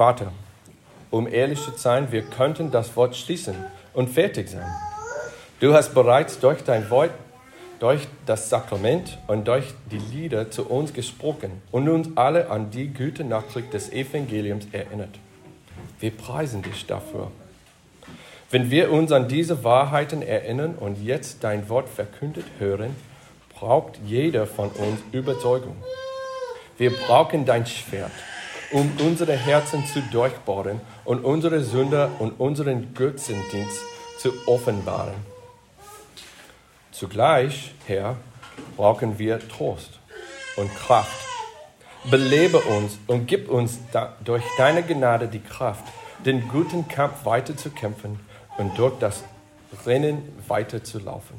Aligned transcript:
Vater, 0.00 0.32
um 1.10 1.28
ehrlich 1.28 1.62
zu 1.62 1.72
sein, 1.76 2.10
wir 2.10 2.22
könnten 2.22 2.70
das 2.70 2.96
Wort 2.96 3.14
schließen 3.14 3.54
und 3.92 4.08
fertig 4.08 4.48
sein. 4.48 4.64
Du 5.60 5.74
hast 5.74 5.92
bereits 5.92 6.40
durch 6.40 6.64
dein 6.64 6.88
Wort, 6.88 7.10
durch 7.80 8.08
das 8.24 8.48
Sakrament 8.48 9.18
und 9.26 9.46
durch 9.46 9.74
die 9.92 9.98
Lieder 9.98 10.50
zu 10.50 10.70
uns 10.70 10.94
gesprochen 10.94 11.60
und 11.70 11.86
uns 11.90 12.16
alle 12.16 12.48
an 12.48 12.70
die 12.70 12.86
gute 12.86 13.24
Nachricht 13.24 13.74
des 13.74 13.92
Evangeliums 13.92 14.68
erinnert. 14.72 15.18
Wir 15.98 16.12
preisen 16.12 16.62
dich 16.62 16.86
dafür. 16.86 17.30
Wenn 18.50 18.70
wir 18.70 18.90
uns 18.92 19.12
an 19.12 19.28
diese 19.28 19.64
Wahrheiten 19.64 20.22
erinnern 20.22 20.76
und 20.76 21.04
jetzt 21.04 21.44
dein 21.44 21.68
Wort 21.68 21.90
verkündet 21.90 22.46
hören, 22.58 22.96
braucht 23.54 24.00
jeder 24.06 24.46
von 24.46 24.70
uns 24.70 24.98
Überzeugung. 25.12 25.76
Wir 26.78 26.90
brauchen 26.90 27.44
dein 27.44 27.66
Schwert, 27.66 28.12
um 28.72 28.90
unsere 29.00 29.34
Herzen 29.34 29.84
zu 29.86 30.00
durchbohren 30.12 30.80
und 31.04 31.24
unsere 31.24 31.62
Sünder 31.62 32.10
und 32.18 32.38
unseren 32.38 32.94
Götzendienst 32.94 33.80
zu 34.18 34.32
offenbaren. 34.46 35.14
Zugleich, 36.92 37.74
Herr, 37.86 38.16
brauchen 38.76 39.18
wir 39.18 39.38
Trost 39.48 39.98
und 40.56 40.74
Kraft. 40.74 41.26
Belebe 42.10 42.58
uns 42.58 42.98
und 43.06 43.26
gib 43.26 43.50
uns 43.50 43.78
durch 44.24 44.44
deine 44.56 44.82
Gnade 44.82 45.28
die 45.28 45.40
Kraft, 45.40 45.84
den 46.24 46.48
guten 46.48 46.88
Kampf 46.88 47.24
weiter 47.24 47.56
zu 47.56 47.70
kämpfen 47.70 48.20
und 48.58 48.78
durch 48.78 48.98
das 48.98 49.24
Rennen 49.86 50.22
weiterzulaufen. 50.48 51.36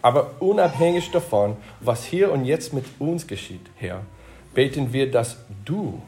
Aber 0.00 0.40
unabhängig 0.40 1.10
davon, 1.10 1.56
was 1.80 2.04
hier 2.04 2.30
und 2.30 2.44
jetzt 2.44 2.72
mit 2.72 2.84
uns 2.98 3.26
geschieht, 3.26 3.66
Herr, 3.76 4.02
beten 4.54 4.92
wir, 4.92 5.10
dass 5.10 5.38
du 5.64 6.00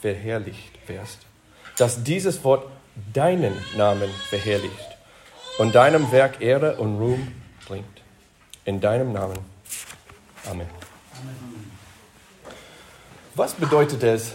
verherrlicht 0.00 0.88
wirst, 0.88 1.18
dass 1.76 2.02
dieses 2.02 2.42
Wort 2.44 2.66
deinen 3.12 3.54
Namen 3.76 4.10
verherrlicht 4.28 4.96
und 5.58 5.74
deinem 5.74 6.10
Werk 6.12 6.40
Ehre 6.40 6.76
und 6.76 6.98
Ruhm 6.98 7.32
bringt. 7.66 7.86
In 8.64 8.80
deinem 8.80 9.12
Namen. 9.12 9.38
Amen. 10.48 10.66
Was 13.34 13.54
bedeutet 13.54 14.02
es, 14.02 14.34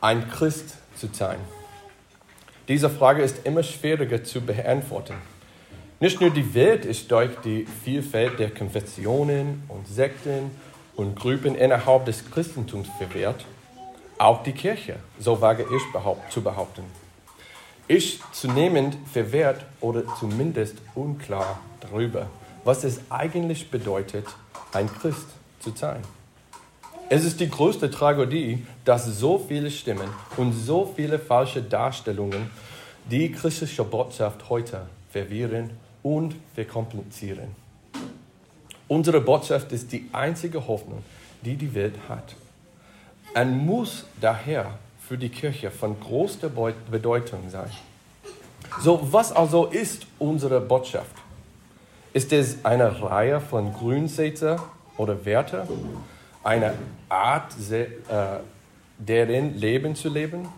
ein 0.00 0.28
Christ 0.30 0.76
zu 0.96 1.08
sein? 1.12 1.38
Diese 2.68 2.90
Frage 2.90 3.22
ist 3.22 3.44
immer 3.44 3.62
schwieriger 3.62 4.24
zu 4.24 4.40
beantworten. 4.40 5.14
Nicht 6.00 6.20
nur 6.20 6.30
die 6.30 6.54
Welt 6.54 6.84
ist 6.84 7.10
durch 7.10 7.30
die 7.44 7.66
Vielfalt 7.84 8.38
der 8.38 8.50
Konfessionen 8.50 9.62
und 9.68 9.88
Sekten 9.88 10.50
und 10.94 11.16
Gruppen 11.16 11.54
innerhalb 11.54 12.04
des 12.06 12.30
Christentums 12.30 12.88
verwehrt, 12.98 13.44
auch 14.18 14.42
die 14.42 14.52
Kirche, 14.52 14.96
so 15.18 15.40
wage 15.40 15.64
ich 15.64 15.92
behaupt, 15.92 16.32
zu 16.32 16.42
behaupten, 16.42 16.84
ist 17.88 18.20
zunehmend 18.32 18.96
verwehrt 19.12 19.64
oder 19.80 20.02
zumindest 20.18 20.76
unklar 20.94 21.60
darüber, 21.80 22.28
was 22.64 22.84
es 22.84 23.00
eigentlich 23.10 23.70
bedeutet, 23.70 24.26
ein 24.72 24.92
Christ 24.92 25.28
zu 25.60 25.70
sein. 25.74 26.02
Es 27.08 27.24
ist 27.24 27.38
die 27.38 27.48
größte 27.48 27.90
Tragödie, 27.90 28.66
dass 28.84 29.06
so 29.06 29.38
viele 29.38 29.70
Stimmen 29.70 30.08
und 30.36 30.52
so 30.52 30.92
viele 30.96 31.20
falsche 31.20 31.62
Darstellungen 31.62 32.50
die 33.08 33.30
christliche 33.30 33.84
Botschaft 33.84 34.48
heute 34.50 34.86
verwirren 35.10 35.70
und 36.02 36.34
verkomplizieren. 36.54 37.54
Unsere 38.88 39.20
Botschaft 39.20 39.70
ist 39.70 39.92
die 39.92 40.08
einzige 40.12 40.66
Hoffnung, 40.66 41.04
die 41.42 41.54
die 41.54 41.72
Welt 41.74 41.94
hat. 42.08 42.34
Und 43.34 43.66
muss 43.66 44.06
daher 44.20 44.78
für 45.06 45.18
die 45.18 45.28
Kirche 45.28 45.70
von 45.70 45.98
großer 46.00 46.50
Bedeutung 46.90 47.48
sein. 47.50 47.70
So, 48.80 49.00
was 49.12 49.32
also 49.32 49.66
ist 49.66 50.06
unsere 50.18 50.60
Botschaft? 50.60 51.14
Ist 52.12 52.32
es 52.32 52.64
eine 52.64 53.02
Reihe 53.02 53.40
von 53.40 53.72
Grundsätzen 53.72 54.58
oder 54.96 55.24
Werte? 55.24 55.66
eine 56.46 56.74
Art, 57.08 57.54
äh, 57.70 57.86
deren 58.98 59.58
Leben 59.58 59.96
zu 59.96 60.08
leben? 60.08 60.48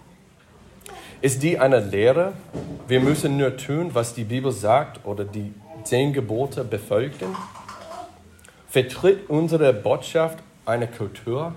Ist 1.22 1.43
die 1.43 1.59
eine 1.59 1.81
Lehre? 1.81 2.34
Wir 2.87 3.00
müssen 3.00 3.38
nur 3.38 3.56
tun, 3.56 3.91
was 3.94 4.14
die 4.14 4.25
Bibel 4.25 4.53
sagt 4.53 5.04
oder 5.06 5.25
die 5.25 5.53
zehn 5.84 6.12
Gebote 6.12 6.62
befolgen? 6.62 7.34
Vertritt 8.69 9.31
unsere 9.31 9.72
Botschaft 9.72 10.38
eine 10.66 10.87
Kultur? 10.87 11.54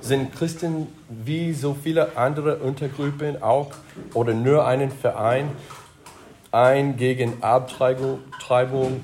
Sind 0.00 0.34
Christen 0.34 0.86
wie 1.08 1.52
so 1.52 1.74
viele 1.74 2.16
andere 2.16 2.58
Untergruppen 2.58 3.42
auch 3.42 3.70
oder 4.14 4.34
nur 4.34 4.66
einen 4.66 4.90
Verein, 4.90 5.50
ein 6.52 6.96
gegen 6.96 7.42
Abtreibung 7.42 8.20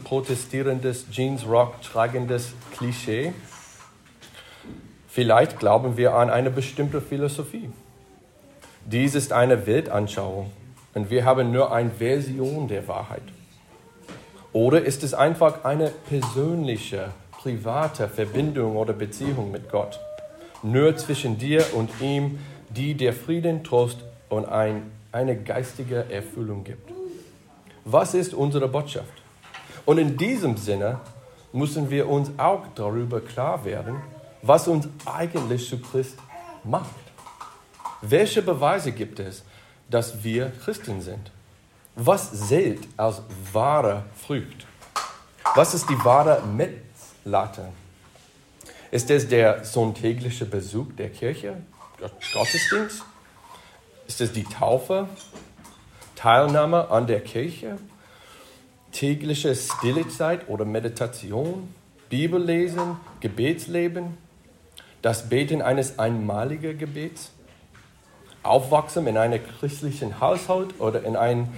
protestierendes 0.05 1.11
Jeans-Rock 1.11 1.83
tragendes 1.83 2.55
Klischee? 2.77 3.33
Vielleicht 5.09 5.59
glauben 5.59 5.97
wir 5.97 6.15
an 6.15 6.31
eine 6.31 6.51
bestimmte 6.51 7.03
Philosophie. 7.03 7.71
Dies 8.87 9.15
ist 9.15 9.33
eine 9.33 9.67
Weltanschauung 9.67 10.51
und 10.95 11.11
wir 11.11 11.25
haben 11.25 11.53
nur 11.53 11.73
eine 11.73 11.91
Version 11.91 12.67
der 12.69 12.89
Wahrheit. 12.89 13.23
Oder 14.53 14.83
ist 14.83 15.03
es 15.03 15.15
einfach 15.15 15.65
eine 15.65 15.91
persönliche, 16.09 17.11
private 17.33 18.09
Verbindung 18.09 18.77
oder 18.77 18.93
Beziehung 18.93 19.51
mit 19.51 19.71
Gott? 19.71 19.99
Nur 20.63 20.97
zwischen 20.97 21.39
dir 21.39 21.65
und 21.75 21.91
ihm, 22.01 22.39
die 22.71 22.95
dir 22.95 23.13
Frieden, 23.13 23.65
Trost 23.65 23.99
und 24.29 24.47
ein, 24.47 24.91
eine 25.11 25.37
geistige 25.37 26.11
Erfüllung 26.11 26.65
gibt. 26.65 26.91
Was 27.85 28.15
ist 28.15 28.33
unsere 28.33 28.69
Botschaft? 28.69 29.23
Und 29.85 29.99
in 29.99 30.17
diesem 30.17 30.57
Sinne 30.57 31.01
müssen 31.53 31.91
wir 31.91 32.09
uns 32.09 32.31
auch 32.39 32.63
darüber 32.75 33.21
klar 33.21 33.65
werden, 33.65 33.97
was 34.41 34.69
uns 34.69 34.89
eigentlich 35.05 35.69
zu 35.69 35.79
Christ 35.81 36.17
macht. 36.65 36.91
Welche 38.01 38.43
Beweise 38.43 38.93
gibt 38.93 39.21
es, 39.21 39.45
dass 39.91 40.23
wir 40.25 40.51
Christen 40.65 41.01
sind? 41.01 41.31
Was 41.95 42.49
zählt 42.49 42.89
als 42.97 43.23
wahre 43.53 44.05
Frucht? 44.17 44.67
Was 45.55 45.75
ist 45.75 45.89
die 45.91 46.05
wahre 46.05 46.43
Messlatte? 46.47 47.69
Ist 48.93 49.11
es 49.11 49.29
der 49.29 49.65
sonntägliche 49.65 50.45
Besuch 50.45 50.93
der 50.97 51.11
Kirche, 51.11 51.57
Gottesdienst? 52.33 53.03
Ist 54.07 54.21
es 54.21 54.33
die 54.33 54.45
Taufe, 54.45 55.09
Teilnahme 56.15 56.89
an 56.91 57.09
der 57.09 57.21
Kirche, 57.21 57.79
tägliche 58.93 59.57
Stillezeit 59.57 60.49
oder 60.49 60.65
Meditation, 60.65 61.75
Bibellesen, 62.09 62.97
Gebetsleben? 63.19 64.17
das 65.03 65.29
Beten 65.29 65.61
eines 65.61 65.99
einmaligen 65.99 66.79
Gebets, 66.79 67.33
Aufwachsen 68.45 69.07
in 69.07 69.17
einem 69.17 69.41
christlichen 69.59 70.21
Haushalt 70.21 70.81
oder 70.81 71.05
in 71.05 71.17
einem, 71.17 71.49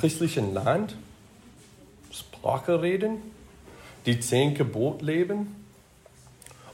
christlichen 0.00 0.52
Land, 0.52 0.96
Sprache 2.12 2.82
reden, 2.82 3.18
die 4.06 4.20
zehn 4.20 4.54
Gebote 4.54 5.04
leben. 5.04 5.59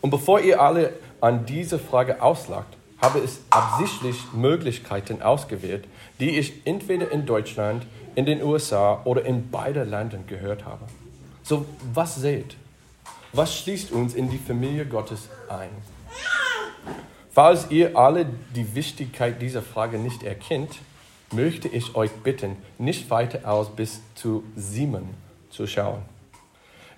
Und 0.06 0.10
bevor 0.10 0.38
ihr 0.38 0.62
alle 0.62 0.92
an 1.20 1.46
diese 1.46 1.80
Frage 1.80 2.22
auslacht, 2.22 2.68
habe 3.02 3.18
ich 3.18 3.38
absichtlich 3.50 4.16
Möglichkeiten 4.32 5.20
ausgewählt, 5.20 5.84
die 6.20 6.38
ich 6.38 6.64
entweder 6.64 7.10
in 7.10 7.26
Deutschland, 7.26 7.84
in 8.14 8.24
den 8.24 8.40
USA 8.40 9.00
oder 9.02 9.24
in 9.24 9.50
beiden 9.50 9.90
Ländern 9.90 10.24
gehört 10.28 10.64
habe. 10.64 10.84
So, 11.42 11.66
was 11.92 12.14
seht? 12.14 12.54
Was 13.32 13.58
schließt 13.58 13.90
uns 13.90 14.14
in 14.14 14.30
die 14.30 14.38
Familie 14.38 14.86
Gottes 14.86 15.28
ein? 15.48 15.70
Falls 17.32 17.72
ihr 17.72 17.96
alle 17.98 18.26
die 18.54 18.76
Wichtigkeit 18.76 19.42
dieser 19.42 19.60
Frage 19.60 19.98
nicht 19.98 20.22
erkennt, 20.22 20.78
möchte 21.32 21.66
ich 21.66 21.96
euch 21.96 22.12
bitten, 22.12 22.58
nicht 22.78 23.10
weiter 23.10 23.50
aus 23.50 23.74
bis 23.74 24.02
zu 24.14 24.44
Simon 24.54 25.14
zu 25.50 25.66
schauen. 25.66 26.15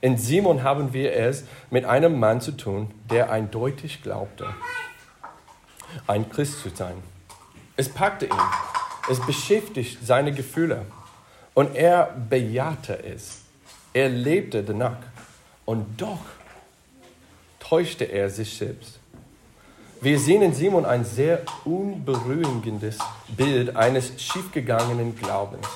In 0.00 0.16
Simon 0.16 0.62
haben 0.62 0.92
wir 0.92 1.14
es 1.14 1.44
mit 1.70 1.84
einem 1.84 2.18
Mann 2.20 2.40
zu 2.40 2.52
tun, 2.52 2.90
der 3.10 3.30
eindeutig 3.30 4.02
glaubte, 4.02 4.46
ein 6.06 6.28
Christ 6.30 6.62
zu 6.62 6.70
sein. 6.70 6.94
Es 7.76 7.88
packte 7.88 8.26
ihn, 8.26 8.32
es 9.10 9.20
beschäftigte 9.20 10.04
seine 10.04 10.32
Gefühle 10.32 10.86
und 11.54 11.74
er 11.74 12.14
bejahte 12.28 13.02
es. 13.04 13.42
Er 13.92 14.08
lebte 14.08 14.62
danach 14.62 14.98
und 15.64 16.00
doch 16.00 16.20
täuschte 17.58 18.04
er 18.04 18.30
sich 18.30 18.56
selbst. 18.56 19.00
Wir 20.00 20.20
sehen 20.20 20.42
in 20.42 20.54
Simon 20.54 20.84
ein 20.84 21.04
sehr 21.04 21.42
unberührendes 21.64 22.98
Bild 23.36 23.74
eines 23.74 24.12
schiefgegangenen 24.16 25.16
Glaubens. 25.16 25.66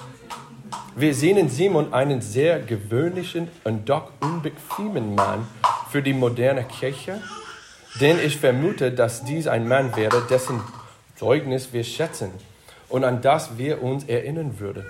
Wir 0.95 1.15
sehen 1.15 1.39
in 1.39 1.49
Simon 1.49 1.95
einen 1.95 2.21
sehr 2.21 2.61
gewöhnlichen 2.61 3.49
und 3.65 3.89
doch 3.89 4.11
unbequemen 4.21 5.15
Mann 5.15 5.47
für 5.91 6.03
die 6.03 6.13
moderne 6.13 6.65
Kirche, 6.65 7.19
denn 7.99 8.19
ich 8.23 8.37
vermute, 8.37 8.93
dass 8.93 9.25
dies 9.25 9.47
ein 9.47 9.67
Mann 9.67 9.97
wäre, 9.97 10.23
dessen 10.29 10.61
Zeugnis 11.17 11.73
wir 11.73 11.85
schätzen 11.85 12.31
und 12.91 13.05
an 13.05 13.23
das 13.23 13.57
wir 13.57 13.83
uns 13.83 14.05
erinnern 14.05 14.61
würden. 14.61 14.85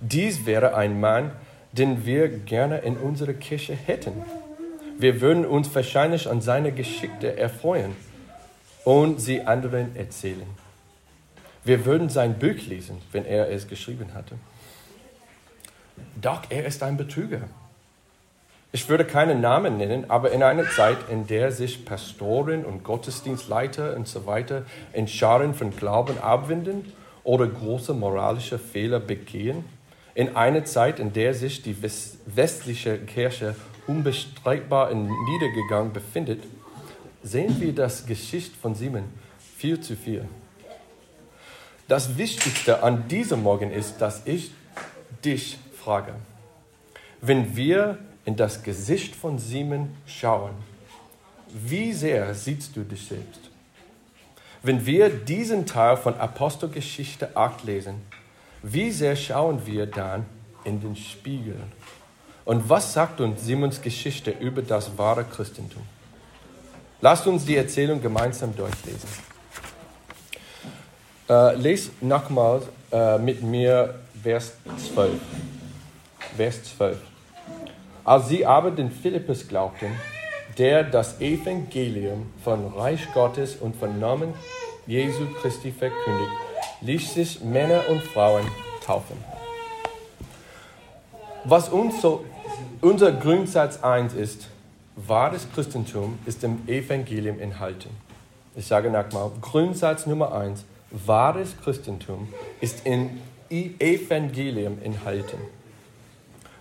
Dies 0.00 0.46
wäre 0.46 0.74
ein 0.74 0.98
Mann, 0.98 1.30
den 1.70 2.04
wir 2.04 2.28
gerne 2.28 2.78
in 2.78 2.96
unserer 2.96 3.34
Kirche 3.34 3.74
hätten. 3.74 4.24
Wir 4.98 5.20
würden 5.20 5.46
uns 5.46 5.72
wahrscheinlich 5.72 6.28
an 6.28 6.40
seine 6.40 6.72
Geschichte 6.72 7.36
erfreuen 7.38 7.94
und 8.84 9.20
sie 9.20 9.42
anderen 9.42 9.94
erzählen. 9.94 10.46
Wir 11.62 11.84
würden 11.84 12.08
sein 12.08 12.36
Buch 12.40 12.66
lesen, 12.66 13.00
wenn 13.12 13.24
er 13.24 13.48
es 13.48 13.68
geschrieben 13.68 14.12
hatte. 14.14 14.34
Doch 16.20 16.42
er 16.48 16.64
ist 16.64 16.82
ein 16.82 16.96
Betrüger. 16.96 17.40
Ich 18.74 18.88
würde 18.88 19.04
keinen 19.04 19.42
Namen 19.42 19.76
nennen, 19.76 20.08
aber 20.08 20.32
in 20.32 20.42
einer 20.42 20.68
Zeit, 20.70 20.96
in 21.10 21.26
der 21.26 21.52
sich 21.52 21.84
Pastoren 21.84 22.64
und 22.64 22.84
Gottesdienstleiter 22.84 23.94
und 23.94 24.08
so 24.08 24.24
weiter 24.24 24.64
in 24.94 25.06
Scharen 25.08 25.52
von 25.52 25.76
Glauben 25.76 26.18
abwenden 26.18 26.90
oder 27.22 27.46
große 27.46 27.92
moralische 27.92 28.58
Fehler 28.58 28.98
begehen, 28.98 29.64
in 30.14 30.36
einer 30.36 30.64
Zeit, 30.64 31.00
in 31.00 31.12
der 31.12 31.34
sich 31.34 31.62
die 31.62 31.76
westliche 31.82 32.98
Kirche 32.98 33.56
unbestreitbar 33.86 34.90
in 34.90 35.04
Niedergang 35.04 35.92
befindet, 35.92 36.42
sehen 37.22 37.60
wir 37.60 37.74
das 37.74 38.06
Geschichte 38.06 38.56
von 38.60 38.74
Simon 38.74 39.04
viel 39.56 39.80
zu 39.80 39.96
viel. 39.96 40.24
Das 41.88 42.16
Wichtigste 42.16 42.82
an 42.82 43.06
diesem 43.08 43.42
Morgen 43.42 43.70
ist, 43.70 43.98
dass 43.98 44.22
ich 44.24 44.52
dich 45.24 45.58
frage. 45.84 46.14
Wenn 47.20 47.56
wir 47.56 47.98
in 48.24 48.36
das 48.36 48.62
Gesicht 48.62 49.14
von 49.14 49.38
Simon 49.38 49.94
schauen, 50.06 50.52
wie 51.52 51.92
sehr 51.92 52.34
siehst 52.34 52.76
du 52.76 52.82
dich 52.82 53.06
selbst? 53.06 53.50
Wenn 54.62 54.86
wir 54.86 55.08
diesen 55.08 55.66
Teil 55.66 55.96
von 55.96 56.16
Apostelgeschichte 56.16 57.36
8 57.36 57.64
lesen, 57.64 57.94
wie 58.62 58.90
sehr 58.90 59.16
schauen 59.16 59.66
wir 59.66 59.86
dann 59.86 60.24
in 60.64 60.80
den 60.80 60.94
Spiegel? 60.94 61.56
Und 62.44 62.68
was 62.68 62.92
sagt 62.92 63.20
uns 63.20 63.44
Simons 63.44 63.80
Geschichte 63.80 64.30
über 64.30 64.62
das 64.62 64.96
wahre 64.96 65.24
Christentum? 65.24 65.82
Lasst 67.00 67.26
uns 67.26 67.44
die 67.44 67.56
Erzählung 67.56 68.00
gemeinsam 68.00 68.54
durchlesen. 68.54 69.08
Äh, 71.28 71.56
les 71.56 71.90
nochmal 72.00 72.62
äh, 72.92 73.18
mit 73.18 73.42
mir 73.42 73.94
Vers 74.22 74.52
12. 74.92 75.10
Vers 76.36 76.64
12. 76.76 76.98
Als 78.04 78.28
sie 78.28 78.46
aber 78.46 78.70
den 78.70 78.90
Philippus 78.90 79.46
glaubten, 79.46 79.92
der 80.58 80.82
das 80.82 81.20
Evangelium 81.20 82.26
von 82.42 82.66
Reich 82.74 83.12
Gottes 83.14 83.56
und 83.56 83.76
von 83.76 83.98
Namen 84.00 84.34
Jesu 84.86 85.26
Christi 85.40 85.70
verkündigt, 85.70 86.32
ließ 86.80 87.14
sich 87.14 87.40
Männer 87.42 87.82
und 87.88 88.02
Frauen 88.02 88.46
taufen. 88.84 89.16
Was 91.44 91.68
uns 91.68 92.00
so, 92.00 92.24
unser 92.80 93.12
Grundsatz 93.12 93.82
1 93.82 94.14
ist, 94.14 94.48
wahres 94.96 95.46
Christentum 95.54 96.18
ist 96.26 96.44
im 96.44 96.68
Evangelium 96.68 97.38
enthalten. 97.40 97.90
Ich 98.54 98.66
sage 98.66 98.90
nochmal, 98.90 99.30
Grundsatz 99.40 100.06
Nummer 100.06 100.34
1, 100.34 100.64
wahres 100.90 101.54
Christentum 101.62 102.28
ist 102.60 102.86
im 102.86 103.20
Evangelium 103.48 104.78
enthalten. 104.82 105.38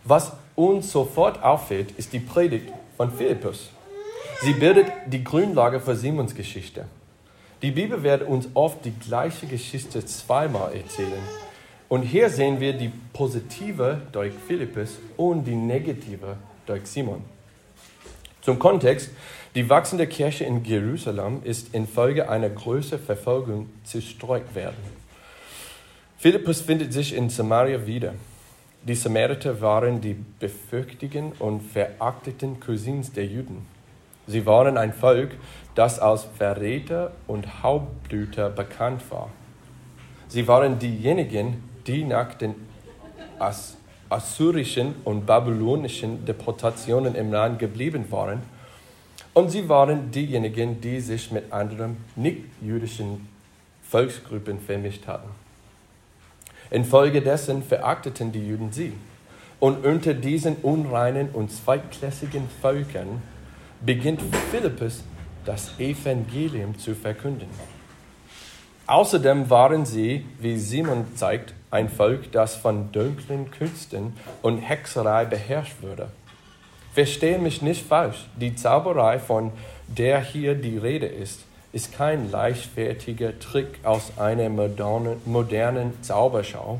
Was 0.04 0.32
uns 0.56 0.92
sofort 0.92 1.44
auffällt, 1.44 1.92
ist 1.92 2.14
die 2.14 2.20
Predigt 2.20 2.72
von 2.98 3.12
Philippus. 3.12 3.70
Sie 4.42 4.54
bildet 4.54 4.88
die 5.06 5.24
Grundlage 5.24 5.80
für 5.80 5.96
Simons 5.96 6.34
Geschichte. 6.34 6.86
Die 7.62 7.70
Bibel 7.70 8.02
wird 8.02 8.24
uns 8.24 8.48
oft 8.56 8.84
die 8.84 8.94
gleiche 8.94 9.46
Geschichte 9.46 10.04
zweimal 10.04 10.76
erzählen. 10.76 11.22
Und 11.90 12.02
hier 12.02 12.30
sehen 12.30 12.60
wir 12.60 12.74
die 12.74 12.92
positive 13.14 14.02
durch 14.12 14.34
Philippus 14.48 14.98
und 15.18 15.44
die 15.44 15.56
negative 15.56 16.38
durch 16.66 16.88
Simon. 16.88 17.22
Zum 18.42 18.58
Kontext, 18.58 19.12
die 19.54 19.70
wachsende 19.70 20.08
Kirche 20.08 20.46
in 20.46 20.64
Jerusalem 20.64 21.42
ist 21.44 21.76
infolge 21.76 22.28
einer 22.28 22.50
größeren 22.50 23.04
Verfolgung 23.04 23.70
zerstreut 23.84 24.56
werden. 24.56 25.02
Philippus 26.18 26.62
findet 26.62 26.94
sich 26.94 27.14
in 27.14 27.30
Samaria 27.30 27.86
wieder. 27.86 28.16
Die 28.84 28.96
Samariter 28.96 29.62
waren 29.62 30.02
die 30.02 30.16
befürchteten 30.40 31.34
und 31.34 31.62
verachteten 31.62 32.60
Cousins 32.60 33.12
der 33.12 33.28
Juden. 33.28 33.68
Sie 34.26 34.44
waren 34.48 34.76
ein 34.76 34.92
Volk, 34.92 35.36
das 35.76 36.00
als 36.00 36.24
Verräter 36.24 37.12
und 37.28 37.62
Hauptblüter 37.62 38.50
bekannt 38.50 39.04
war. 39.12 39.30
Sie 40.30 40.48
waren 40.48 40.80
diejenigen, 40.80 41.64
die 41.86 42.04
nach 42.04 42.34
den 42.34 42.56
assyrischen 44.10 44.96
und 45.04 45.28
babylonischen 45.28 46.26
Deportationen 46.26 47.14
im 47.14 47.32
Land 47.32 47.60
geblieben 47.60 48.06
waren. 48.10 48.42
Und 49.34 49.52
sie 49.52 49.70
waren 49.70 50.10
diejenigen, 50.10 50.82
die 50.82 51.00
sich 51.02 51.32
mit 51.32 51.54
anderen 51.54 51.98
nicht-jüdischen 52.16 53.28
Volksgruppen 53.84 54.60
vermischt 54.60 55.06
hatten. 55.06 55.30
Infolgedessen 56.72 57.62
verachteten 57.62 58.32
die 58.32 58.48
Juden 58.48 58.72
sie. 58.72 58.94
Und 59.60 59.86
unter 59.86 60.16
diesen 60.16 60.56
unreinen 60.64 61.30
und 61.30 61.52
zweitklassigen 61.52 62.50
Völkern 62.62 63.22
beginnt 63.82 64.22
Philippus 64.50 65.04
das 65.46 65.78
Evangelium 65.78 66.78
zu 66.80 66.96
verkünden. 66.96 67.50
Außerdem 68.88 69.50
waren 69.50 69.86
sie, 69.86 70.26
wie 70.40 70.58
Simon 70.58 71.06
zeigt, 71.16 71.54
ein 71.70 71.90
Volk, 71.90 72.32
das 72.32 72.56
von 72.56 72.92
dunklen 72.92 73.52
Künsten 73.52 74.14
und 74.42 74.58
Hexerei 74.58 75.26
beherrscht 75.26 75.82
wurde. 75.82 76.10
Verstehe 76.94 77.40
mich 77.40 77.62
nicht 77.62 77.86
falsch, 77.86 78.26
die 78.36 78.56
Zauberei, 78.56 79.20
von 79.20 79.52
der 79.88 80.22
hier 80.22 80.56
die 80.56 80.78
Rede 80.78 81.06
ist, 81.06 81.46
ist 81.74 81.94
kein 81.94 82.30
leichtfertiger 82.32 83.40
Trick 83.40 83.80
aus 83.84 84.18
einer 84.18 84.50
modernen, 84.50 85.22
modernen 85.26 86.02
Zauberschau. 86.04 86.80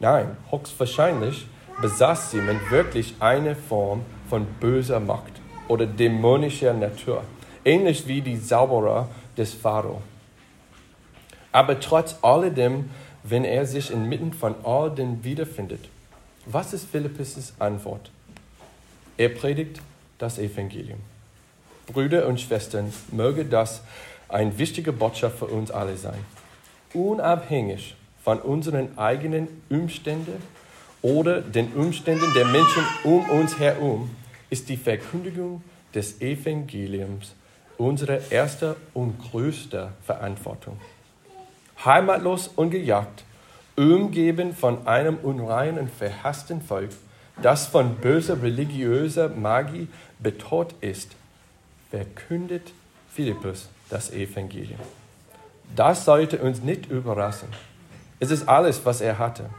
Nein, 0.00 0.36
höchstwahrscheinlich 0.50 1.46
besaß 1.80 2.30
Simon 2.30 2.60
wirklich 2.70 3.14
eine 3.20 3.54
Form 3.54 4.02
von 4.28 4.46
böser 4.60 5.00
Macht 5.00 5.32
oder 5.68 5.86
dämonischer 5.86 6.72
Natur, 6.72 7.22
ähnlich 7.64 8.06
wie 8.06 8.20
die 8.20 8.40
Zauberer 8.42 9.08
des 9.36 9.52
Pharao. 9.52 10.02
Aber 11.52 11.78
trotz 11.80 12.16
alledem, 12.22 12.90
wenn 13.22 13.44
er 13.44 13.66
sich 13.66 13.90
inmitten 13.90 14.32
von 14.32 14.54
all 14.64 14.90
dem 14.90 15.22
wiederfindet, 15.22 15.88
was 16.46 16.72
ist 16.72 16.90
Philippus' 16.90 17.52
Antwort? 17.58 18.10
Er 19.16 19.28
predigt 19.28 19.80
das 20.18 20.38
Evangelium. 20.38 20.98
Brüder 21.86 22.26
und 22.26 22.40
Schwestern, 22.40 22.92
möge 23.12 23.44
das 23.44 23.82
ein 24.32 24.58
wichtiger 24.58 24.92
Botschaft 24.92 25.38
für 25.38 25.46
uns 25.46 25.70
alle 25.70 25.96
sein. 25.96 26.24
Unabhängig 26.94 27.94
von 28.22 28.40
unseren 28.40 28.96
eigenen 28.98 29.48
Umständen 29.68 30.42
oder 31.02 31.40
den 31.40 31.72
Umständen 31.72 32.32
der 32.34 32.46
Menschen 32.46 32.84
um 33.04 33.28
uns 33.30 33.58
herum 33.58 34.10
ist 34.50 34.68
die 34.68 34.76
Verkündigung 34.76 35.62
des 35.94 36.20
Evangeliums 36.20 37.34
unsere 37.78 38.20
erste 38.30 38.76
und 38.94 39.18
größte 39.18 39.92
Verantwortung. 40.04 40.78
Heimatlos 41.84 42.48
und 42.48 42.70
gejagt, 42.70 43.24
umgeben 43.76 44.54
von 44.54 44.86
einem 44.86 45.16
unreinen, 45.16 45.88
verhassten 45.88 46.62
Volk, 46.62 46.90
das 47.40 47.66
von 47.66 47.96
böser 47.96 48.40
religiöser 48.40 49.28
Magie 49.30 49.88
bedroht 50.20 50.74
ist, 50.80 51.16
verkündet 51.90 52.72
Philippus 53.10 53.68
das 53.92 54.10
Evangelium. 54.10 54.80
Das 55.76 56.04
sollte 56.04 56.38
uns 56.38 56.62
nicht 56.62 56.86
überraschen. 56.86 57.48
Es 58.20 58.30
ist 58.30 58.48
alles, 58.48 58.84
was 58.84 59.00
er 59.00 59.18
hatte. 59.18 59.50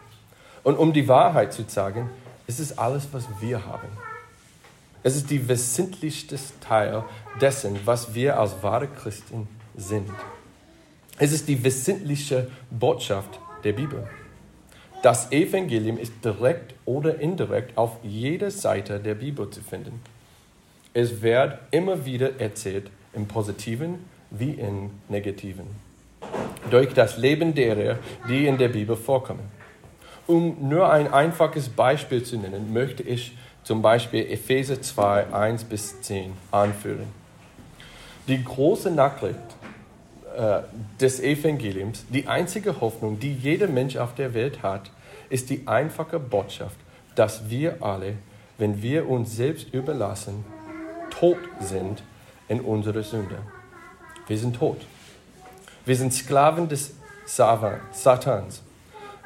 Und 0.64 0.78
um 0.78 0.94
die 0.94 1.08
Wahrheit 1.08 1.54
zu 1.54 1.64
sagen, 1.68 2.10
es 2.48 2.60
ist 2.60 2.80
alles, 2.80 3.08
was 3.12 3.26
wir 3.40 3.66
haben. 3.66 3.88
Es 5.04 5.16
ist 5.16 5.30
die 5.30 5.48
wesentlichste 5.48 6.38
Teil 6.62 7.04
dessen, 7.42 7.80
was 7.86 8.14
wir 8.14 8.40
als 8.40 8.64
wahre 8.64 8.88
Christen 8.88 9.48
sind. 9.76 10.10
Es 11.20 11.32
ist 11.32 11.48
die 11.48 11.64
wesentliche 11.64 12.50
Botschaft 12.72 13.40
der 13.64 13.74
Bibel. 13.74 14.08
Das 15.02 15.32
Evangelium 15.32 15.98
ist 15.98 16.14
direkt 16.24 16.74
oder 16.86 17.20
indirekt 17.20 17.78
auf 17.78 17.98
jeder 18.04 18.50
Seite 18.50 19.00
der 19.00 19.16
Bibel 19.16 19.50
zu 19.50 19.62
finden. 19.62 20.02
Es 20.94 21.22
wird 21.22 21.60
immer 21.72 22.06
wieder 22.06 22.40
erzählt 22.40 22.90
im 23.14 23.28
positiven 23.28 24.13
wie 24.34 24.52
im 24.52 24.90
negativen. 25.08 25.68
Durch 26.70 26.94
das 26.94 27.18
Leben 27.18 27.54
derer, 27.54 28.00
die 28.28 28.48
in 28.48 28.58
der 28.58 28.70
Bibel 28.70 28.96
vorkommen. 28.96 29.52
Um 30.28 30.70
nur 30.70 30.92
ein 30.92 31.12
einfaches 31.12 31.70
Beispiel 31.70 32.24
zu 32.24 32.38
nennen, 32.38 32.74
möchte 32.74 33.04
ich 33.04 33.38
zum 33.64 33.82
Beispiel 33.82 34.32
Epheser 34.32 34.82
2, 34.82 35.34
1 35.34 35.64
bis 35.66 36.02
10 36.02 36.34
anführen. 36.52 37.08
Die 38.28 38.44
große 38.44 38.90
Nachricht 38.90 39.40
äh, 40.36 40.62
des 41.00 41.20
Evangeliums, 41.20 42.06
die 42.10 42.28
einzige 42.28 42.80
Hoffnung, 42.80 43.20
die 43.20 43.34
jeder 43.34 43.68
Mensch 43.68 43.98
auf 43.98 44.16
der 44.16 44.34
Welt 44.34 44.64
hat, 44.64 44.92
ist 45.30 45.50
die 45.50 45.68
einfache 45.68 46.20
Botschaft, 46.20 46.78
dass 47.16 47.50
wir 47.50 47.84
alle, 47.84 48.14
wenn 48.58 48.82
wir 48.82 49.10
uns 49.10 49.36
selbst 49.36 49.74
überlassen, 49.74 50.46
tot 51.10 51.38
sind 51.60 52.04
in 52.48 52.62
unserer 52.62 53.04
Sünde. 53.04 53.38
Wir 54.28 54.38
sind 54.38 54.56
tot. 54.56 54.82
Wir 55.86 55.96
sind 55.96 56.14
Sklaven 56.14 56.70
des 56.70 56.94
Satans. 57.26 58.62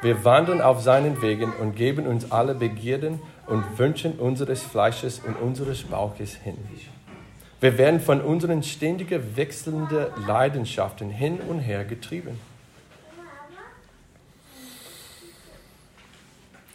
Wir 0.02 0.24
wandern 0.24 0.62
auf 0.62 0.82
seinen 0.82 1.22
Wegen 1.22 1.54
und 1.54 1.76
geben 1.76 2.06
uns 2.08 2.32
alle 2.32 2.56
Begierden 2.56 3.20
und 3.48 3.80
Wünschen 3.80 4.20
unseres 4.20 4.62
Fleisches 4.62 5.20
und 5.20 5.36
unseres 5.36 5.84
Bauches 5.84 6.36
hin. 6.36 6.58
Wir 7.60 7.78
werden 7.80 8.00
von 8.00 8.22
unseren 8.22 8.62
ständig 8.62 9.10
wechselnden 9.36 10.08
Leidenschaften 10.28 11.10
hin 11.10 11.40
und 11.40 11.60
her 11.60 11.86
getrieben. 11.86 12.40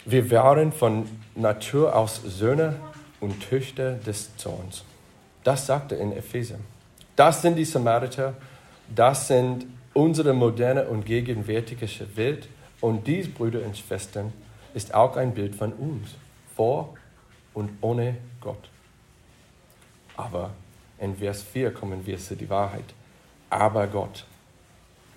Wir 0.05 0.29
waren 0.33 0.73
von 0.73 1.09
Natur 1.37 1.95
aus 1.95 2.21
Söhne 2.25 2.75
und 3.21 3.41
Töchter 3.49 3.93
des 3.95 4.37
Zorns. 4.37 4.83
Das 5.45 5.67
sagte 5.67 5.95
in 5.95 6.13
Epheser. 6.13 6.59
Das 7.23 7.41
sind 7.41 7.55
die 7.55 7.65
Samariter, 7.65 8.35
das 8.93 9.29
sind 9.29 9.65
unsere 9.95 10.33
moderne 10.33 10.89
und 10.89 11.07
gegenwärtige 11.07 11.87
Welt. 12.17 12.49
Und 12.81 13.07
dies, 13.07 13.33
Brüder 13.33 13.65
und 13.65 13.79
Schwestern, 13.79 14.33
ist 14.75 14.93
auch 14.93 15.17
ein 15.17 15.33
Bild 15.33 15.55
von 15.55 15.73
uns, 15.73 16.17
vor 16.57 16.95
und 17.55 17.71
ohne 17.81 18.17
Gott. 18.41 18.69
Aber 20.17 20.51
in 20.99 21.15
Vers 21.17 21.45
4 21.45 21.73
kommen 21.73 22.05
wir 22.05 22.19
zu 22.19 22.35
der 22.35 22.51
Wahrheit. 22.51 22.93
Aber 23.51 23.87
Gott, 23.87 24.25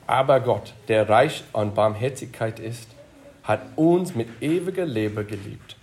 aber 0.05 0.41
Gott, 0.41 0.75
der 0.87 1.09
reich 1.09 1.43
an 1.53 1.73
Barmherzigkeit 1.73 2.59
ist, 2.59 2.87
hat 3.41 3.61
uns 3.75 4.13
mit 4.13 4.43
ewiger 4.43 4.85
Liebe 4.85 5.25
geliebt. 5.25 5.75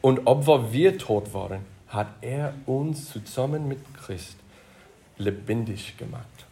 Und 0.00 0.22
obwohl 0.24 0.72
wir 0.72 0.98
tot 0.98 1.32
waren, 1.32 1.60
hat 1.86 2.08
er 2.20 2.52
uns 2.66 3.12
zusammen 3.12 3.68
mit 3.68 3.78
Christ 3.94 4.34
lebendig 5.18 5.96
gemacht. 5.96 6.46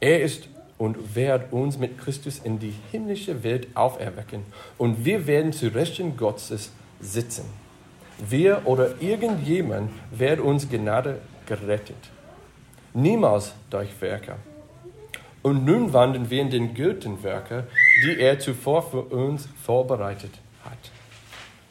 Er 0.00 0.22
ist 0.22 0.48
und 0.78 1.16
wird 1.16 1.52
uns 1.52 1.78
mit 1.78 1.98
Christus 1.98 2.38
in 2.38 2.58
die 2.58 2.74
himmlische 2.90 3.42
Welt 3.42 3.68
auferwecken 3.74 4.44
und 4.78 5.04
wir 5.04 5.26
werden 5.26 5.52
zu 5.52 5.68
Rechten 5.68 6.16
Gottes 6.16 6.70
sitzen. 7.00 7.44
Wir 8.18 8.62
oder 8.64 9.00
irgendjemand 9.00 9.90
wird 10.10 10.40
uns 10.40 10.68
Gnade 10.68 11.20
gerettet. 11.46 12.10
Niemals 12.94 13.52
durch 13.70 14.00
Werke. 14.00 14.36
Und 15.42 15.64
nun 15.64 15.92
wandeln 15.92 16.30
wir 16.30 16.42
in 16.42 16.50
den 16.50 16.74
guten 16.74 17.22
Werke, 17.22 17.68
die 18.02 18.18
er 18.18 18.38
zuvor 18.38 18.82
für 18.90 19.02
uns 19.02 19.48
vorbereitet 19.64 20.32
hat. 20.64 20.78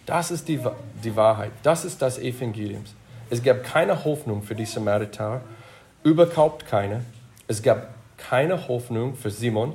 Das 0.05 0.31
ist 0.31 0.47
die, 0.47 0.59
die 1.03 1.15
Wahrheit. 1.15 1.51
Das 1.63 1.83
ist 1.83 2.01
das 2.01 2.17
Evangelium. 2.17 2.85
Es 3.29 3.43
gab 3.43 3.63
keine 3.63 4.05
Hoffnung 4.05 4.41
für 4.41 4.55
die 4.55 4.65
Samariter, 4.65 5.41
überhaupt 6.03 6.65
keine. 6.65 7.03
Es 7.47 7.61
gab 7.61 7.89
keine 8.17 8.67
Hoffnung 8.67 9.15
für 9.15 9.31
Simon 9.31 9.73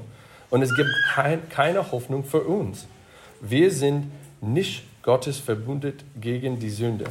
und 0.51 0.63
es 0.63 0.75
gibt 0.75 0.91
kein, 1.15 1.49
keine 1.49 1.93
Hoffnung 1.93 2.25
für 2.25 2.41
uns. 2.41 2.87
Wir 3.41 3.71
sind 3.71 4.11
nicht 4.41 4.85
Gottes 5.03 5.39
verbundet 5.39 6.05
gegen 6.21 6.59
die 6.59 6.71
Sünde. 6.71 7.07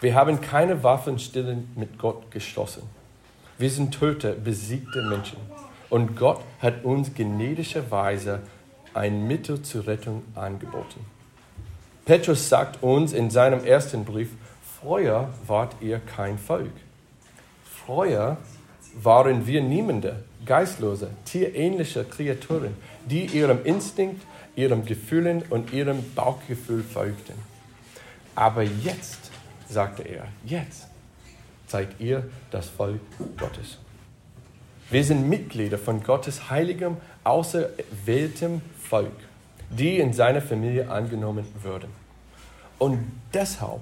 Wir 0.00 0.14
haben 0.14 0.40
keine 0.40 0.82
Waffenstille 0.82 1.58
mit 1.74 1.98
Gott 1.98 2.30
geschlossen. 2.30 2.82
Wir 3.58 3.70
sind 3.70 3.92
Töter, 3.92 4.32
besiegte 4.32 5.02
Menschen. 5.02 5.38
Und 5.88 6.16
Gott 6.16 6.40
hat 6.60 6.84
uns 6.84 7.14
gnädigerweise 7.14 8.40
ein 8.92 9.26
Mittel 9.26 9.62
zur 9.62 9.86
Rettung 9.86 10.22
angeboten. 10.34 11.00
Petrus 12.04 12.48
sagt 12.48 12.82
uns 12.82 13.12
in 13.12 13.30
seinem 13.30 13.64
ersten 13.64 14.04
Brief, 14.04 14.30
Früher 14.80 15.30
wart 15.46 15.76
ihr 15.80 15.98
kein 16.00 16.38
Volk. 16.38 16.72
Früher 17.64 18.36
waren 18.94 19.46
wir 19.46 19.62
niemande, 19.62 20.24
geistlose, 20.44 21.10
tierähnliche 21.24 22.04
Kreaturen, 22.04 22.76
die 23.04 23.26
ihrem 23.26 23.64
Instinkt, 23.64 24.22
ihrem 24.54 24.84
Gefühlen 24.84 25.42
und 25.50 25.72
ihrem 25.72 26.02
Bauchgefühl 26.14 26.82
folgten. 26.82 27.34
Aber 28.34 28.62
jetzt, 28.62 29.30
sagte 29.68 30.02
er, 30.02 30.28
jetzt 30.44 30.88
seid 31.66 32.00
ihr 32.00 32.28
das 32.50 32.68
Volk 32.68 33.00
Gottes. 33.38 33.78
Wir 34.90 35.04
sind 35.04 35.28
Mitglieder 35.28 35.78
von 35.78 36.02
Gottes 36.02 36.50
heiligem, 36.50 36.96
auserwähltem 37.24 38.62
Volk 38.78 39.12
die 39.70 39.98
in 39.98 40.12
seine 40.12 40.40
Familie 40.40 40.90
angenommen 40.90 41.46
würden. 41.62 41.90
Und 42.78 43.10
deshalb 43.32 43.80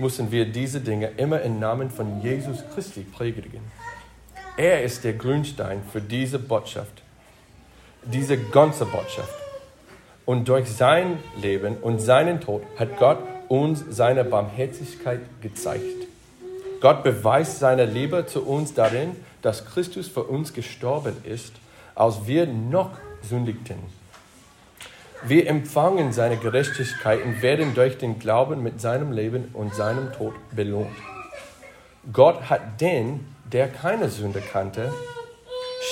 müssen 0.00 0.32
wir 0.32 0.46
diese 0.46 0.80
Dinge 0.80 1.12
immer 1.16 1.42
im 1.42 1.60
Namen 1.60 1.90
von 1.90 2.20
Jesus 2.22 2.64
Christi 2.74 3.02
predigen. 3.02 3.60
Er 4.56 4.82
ist 4.82 5.04
der 5.04 5.12
Grundstein 5.12 5.82
für 5.92 6.00
diese 6.00 6.38
Botschaft, 6.38 7.02
diese 8.04 8.36
ganze 8.36 8.84
Botschaft. 8.86 9.34
Und 10.26 10.48
durch 10.48 10.68
sein 10.68 11.18
Leben 11.40 11.76
und 11.76 12.00
seinen 12.00 12.40
Tod 12.40 12.62
hat 12.78 12.98
Gott 12.98 13.18
uns 13.48 13.84
seine 13.90 14.24
Barmherzigkeit 14.24 15.20
gezeigt. 15.40 16.06
Gott 16.80 17.02
beweist 17.02 17.58
seine 17.58 17.84
Liebe 17.84 18.26
zu 18.26 18.42
uns 18.44 18.74
darin, 18.74 19.16
dass 19.42 19.64
Christus 19.66 20.08
für 20.08 20.24
uns 20.24 20.52
gestorben 20.52 21.16
ist, 21.24 21.52
als 21.94 22.26
wir 22.26 22.46
noch 22.46 22.92
sündigten. 23.22 23.99
Wir 25.22 25.48
empfangen 25.48 26.12
seine 26.12 26.38
Gerechtigkeit 26.38 27.22
und 27.22 27.42
werden 27.42 27.74
durch 27.74 27.98
den 27.98 28.18
Glauben 28.18 28.62
mit 28.62 28.80
seinem 28.80 29.12
Leben 29.12 29.50
und 29.52 29.74
seinem 29.74 30.12
Tod 30.12 30.34
belohnt. 30.54 30.96
Gott 32.10 32.48
hat 32.48 32.80
den, 32.80 33.26
der 33.52 33.68
keine 33.68 34.08
Sünde 34.08 34.40
kannte, 34.40 34.92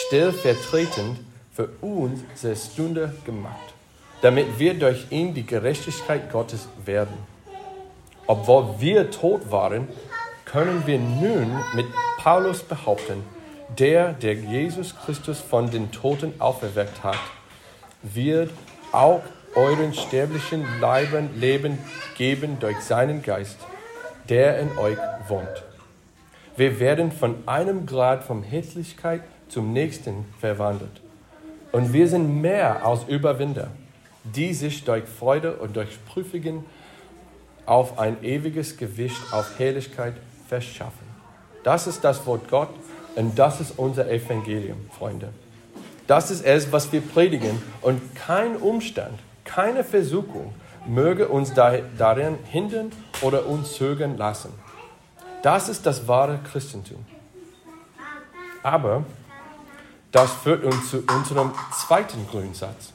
stellvertretend 0.07 1.19
für 1.53 1.69
uns 1.83 2.21
zur 2.37 2.57
Stunde 2.57 3.15
gemacht, 3.27 3.75
damit 4.23 4.59
wir 4.59 4.73
durch 4.73 5.07
ihn 5.11 5.35
die 5.35 5.45
Gerechtigkeit 5.45 6.33
Gottes 6.33 6.67
werden. 6.87 7.19
Obwohl 8.27 8.81
wir 8.81 9.11
tot 9.11 9.51
waren, 9.51 9.89
können 10.47 10.87
wir 10.87 10.99
nun 10.99 11.55
mit 11.75 11.87
Paulus 12.17 12.63
behaupten, 12.63 13.23
der, 13.79 14.15
der 14.15 14.33
Jesus 14.35 14.97
Christus 14.97 15.39
von 15.41 15.71
den 15.71 15.93
Toten 15.93 16.33
auferweckt 16.39 17.05
hat, 17.05 17.19
wird 18.03 18.51
auch 18.99 19.23
euren 19.55 19.95
sterblichen 19.95 20.64
Leibern 20.81 21.31
Leben 21.38 21.78
geben 22.17 22.59
durch 22.59 22.81
seinen 22.81 23.23
Geist, 23.23 23.59
der 24.28 24.59
in 24.59 24.76
euch 24.76 24.99
wohnt. 25.28 25.64
Wir 26.57 26.81
werden 26.81 27.12
von 27.12 27.37
einem 27.47 27.87
Grad 27.87 28.25
von 28.25 28.43
Hässlichkeit 28.43 29.23
zum 29.49 29.73
nächsten 29.73 30.26
verwandelt. 30.40 31.00
Und 31.71 31.93
wir 31.93 32.09
sind 32.09 32.40
mehr 32.40 32.85
als 32.85 33.05
Überwinder, 33.05 33.69
die 34.25 34.52
sich 34.52 34.85
durch 34.85 35.05
Freude 35.05 35.55
und 35.55 35.76
durch 35.76 36.05
Prüfungen 36.07 36.64
auf 37.67 37.99
ein 37.99 38.23
ewiges 38.25 38.76
Gewicht 38.76 39.33
auf 39.33 39.59
Herrlichkeit 39.59 40.14
verschaffen. 40.49 41.07
Das 41.62 41.87
ist 41.87 42.02
das 42.02 42.26
Wort 42.26 42.49
Gott 42.50 42.71
und 43.14 43.38
das 43.38 43.61
ist 43.61 43.78
unser 43.78 44.11
Evangelium, 44.11 44.78
Freunde. 44.99 45.28
Das 46.09 46.31
ist 46.31 46.45
es, 46.45 46.73
was 46.73 46.91
wir 46.91 47.03
predigen. 47.03 47.62
Und 47.83 48.17
kein 48.17 48.57
Umstand, 48.57 49.21
keine 49.45 49.85
Versuchung 49.85 50.55
möge 50.87 51.29
uns 51.29 51.53
darin 51.53 52.38
hindern 52.45 52.91
oder 53.21 53.47
uns 53.47 53.75
zögern 53.75 54.17
lassen. 54.17 54.53
Das 55.43 55.69
ist 55.69 55.85
das 55.85 56.09
wahre 56.09 56.41
Christentum. 56.50 57.05
Aber 58.62 59.05
das 60.11 60.33
führt 60.33 60.65
uns 60.65 60.91
zu 60.91 61.05
unserem 61.15 61.53
zweiten 61.73 62.27
Grundsatz. 62.29 62.93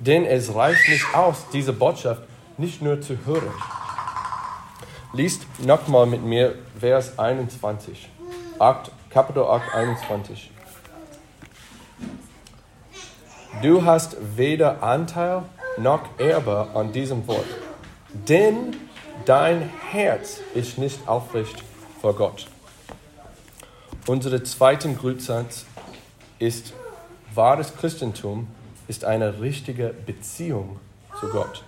Denn 0.00 0.24
es 0.24 0.52
reicht 0.52 0.88
nicht 0.88 1.14
aus, 1.14 1.46
diese 1.52 1.72
Botschaft 1.72 2.22
nicht 2.58 2.82
nur 2.82 3.00
zu 3.00 3.24
hören. 3.24 3.52
Liest 5.12 5.46
nochmal 5.60 6.06
mit 6.06 6.24
mir 6.24 6.56
Vers 6.80 7.18
21, 7.18 8.10
8, 8.58 8.90
Kapitel 9.10 9.44
8, 9.44 9.74
21. 9.74 10.51
Du 13.62 13.84
hast 13.84 14.16
weder 14.36 14.82
Anteil 14.82 15.42
noch 15.78 16.02
Erbe 16.18 16.68
an 16.74 16.92
diesem 16.92 17.26
Wort, 17.26 17.46
denn 18.12 18.76
dein 19.24 19.70
Herz 19.90 20.40
ist 20.54 20.78
nicht 20.78 21.06
aufrecht 21.08 21.62
vor 22.00 22.14
Gott. 22.14 22.46
Unser 24.06 24.42
zweiter 24.44 24.88
Grundsatz 24.90 25.64
ist, 26.38 26.72
wahres 27.34 27.76
Christentum 27.76 28.48
ist 28.88 29.04
eine 29.04 29.40
richtige 29.40 29.94
Beziehung 30.06 30.80
zu 31.20 31.28
Gott. 31.28 31.62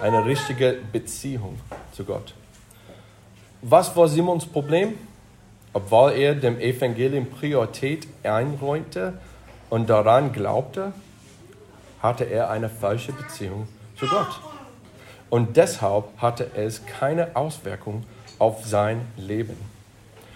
Eine 0.00 0.24
richtige 0.24 0.78
Beziehung 0.92 1.60
zu 1.92 2.04
Gott. 2.04 2.34
Was 3.62 3.94
war 3.94 4.08
Simons 4.08 4.46
Problem? 4.46 4.94
obwohl 5.74 6.12
er 6.12 6.34
dem 6.36 6.58
Evangelium 6.58 7.26
Priorität 7.26 8.06
einräumte 8.22 9.14
und 9.68 9.90
daran 9.90 10.32
glaubte, 10.32 10.92
hatte 12.04 12.24
er 12.24 12.50
eine 12.50 12.68
falsche 12.68 13.12
Beziehung 13.12 13.66
zu 13.98 14.06
Gott. 14.06 14.38
Und 15.30 15.56
deshalb 15.56 16.04
hatte 16.18 16.50
es 16.54 16.84
keine 16.84 17.34
Auswirkung 17.34 18.04
auf 18.38 18.64
sein 18.66 19.00
Leben. 19.16 19.56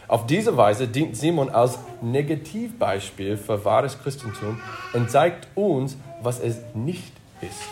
Auf 0.08 0.26
diese 0.26 0.56
Weise 0.56 0.88
dient 0.88 1.14
Simon 1.14 1.50
als 1.50 1.78
Negativbeispiel 2.00 3.36
für 3.36 3.62
wahres 3.66 4.00
Christentum 4.02 4.58
und 4.94 5.10
zeigt 5.10 5.46
uns, 5.54 5.98
was 6.22 6.40
es 6.40 6.56
nicht 6.72 7.12
ist. 7.42 7.68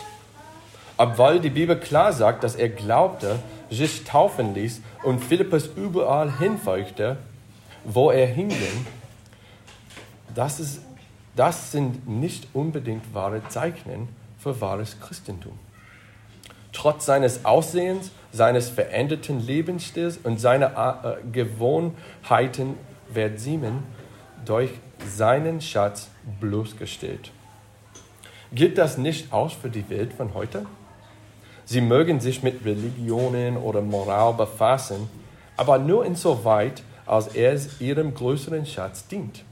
Obwohl 0.99 1.41
die 1.41 1.51
Bibel 1.51 1.81
klar 1.81 2.13
sagt, 2.13 2.45
dass 2.45 2.55
er 2.55 2.69
glaubte, 2.69 3.39
sich 3.71 4.05
taufen 4.05 4.55
ließ 4.55 4.83
und 5.05 5.25
Philippus 5.25 5.71
überall 5.75 6.39
hinfolgte, 6.39 7.17
wo 7.85 8.11
er 8.11 8.27
hinging, 8.27 8.87
das, 10.35 10.61
ist, 10.61 10.83
das 11.37 11.71
sind 11.71 12.09
nicht 12.09 12.49
unbedingt 12.55 13.15
wahre 13.15 13.47
Zeichen 13.49 14.09
für 14.39 14.61
wahres 14.61 14.99
Christentum. 15.01 15.59
Trotz 16.73 17.07
seines 17.07 17.45
Aussehens, 17.45 18.11
seines 18.33 18.69
veränderten 18.69 19.41
Lebensstils 19.41 20.19
und 20.23 20.41
seiner 20.41 21.19
äh, 21.23 21.31
Gewohnheiten 21.31 22.75
wird 23.09 23.39
Simon 23.41 23.83
durch 24.45 24.71
seinen 25.07 25.61
Schatz 25.61 26.09
bloßgestellt. 26.41 27.31
Gilt 28.53 28.79
das 28.79 28.99
nicht 28.99 29.33
aus 29.33 29.53
für 29.53 29.71
die 29.71 29.89
Welt 29.91 30.13
von 30.13 30.35
heute? 30.35 30.67
Sie 31.65 31.81
mögen 31.81 32.21
sich 32.21 32.43
mit 32.43 32.65
Religionen 32.65 33.57
oder 33.57 33.81
Moral 33.81 34.35
befassen, 34.35 35.11
aber 35.57 35.79
nur 35.79 36.05
insoweit, 36.05 36.83
als 37.07 37.29
er 37.29 37.59
ihrem 37.81 38.15
größeren 38.15 38.67
Schatz 38.67 39.09
dient. 39.09 39.45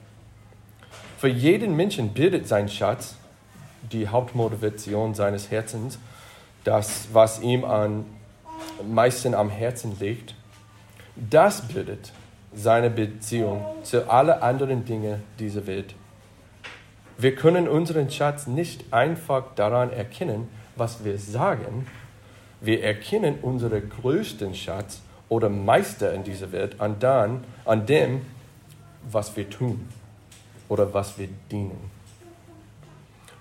Für 1.17 1.29
jeden 1.29 1.77
Menschen 1.77 2.11
bildet 2.11 2.49
sein 2.49 2.69
Schatz 2.69 3.17
die 3.93 4.09
Hauptmotivation 4.09 5.15
seines 5.15 5.51
Herzens, 5.51 5.99
das, 6.65 7.09
was 7.13 7.41
ihm 7.41 7.65
am 7.65 8.07
meisten 8.87 9.35
am 9.35 9.49
Herzen 9.49 9.97
liegt. 10.01 10.35
Das 11.17 11.69
bildet 11.69 12.13
seine 12.53 12.91
Beziehung 12.91 13.65
zu 13.83 14.11
allen 14.11 14.43
anderen 14.43 14.85
Dingen 14.85 15.23
dieser 15.39 15.67
Welt. 15.67 15.95
Wir 17.17 17.35
können 17.37 17.69
unseren 17.69 18.11
Schatz 18.11 18.47
nicht 18.47 18.93
einfach 18.93 19.55
daran 19.55 19.93
erkennen, 19.93 20.49
was 20.75 21.05
wir 21.05 21.19
sagen. 21.19 21.87
Wir 22.61 22.83
erkennen 22.83 23.39
unseren 23.41 23.89
größten 23.89 24.55
Schatz 24.55 25.01
oder 25.29 25.49
Meister 25.49 26.13
in 26.13 26.25
dieser 26.25 26.51
Welt 26.51 26.81
an, 26.81 27.87
dem, 27.87 28.23
was 29.11 29.37
wir 29.37 29.49
tun 29.49 29.89
oder 30.69 30.93
was 30.93 31.19
wir 31.19 31.29
dienen. 31.51 31.91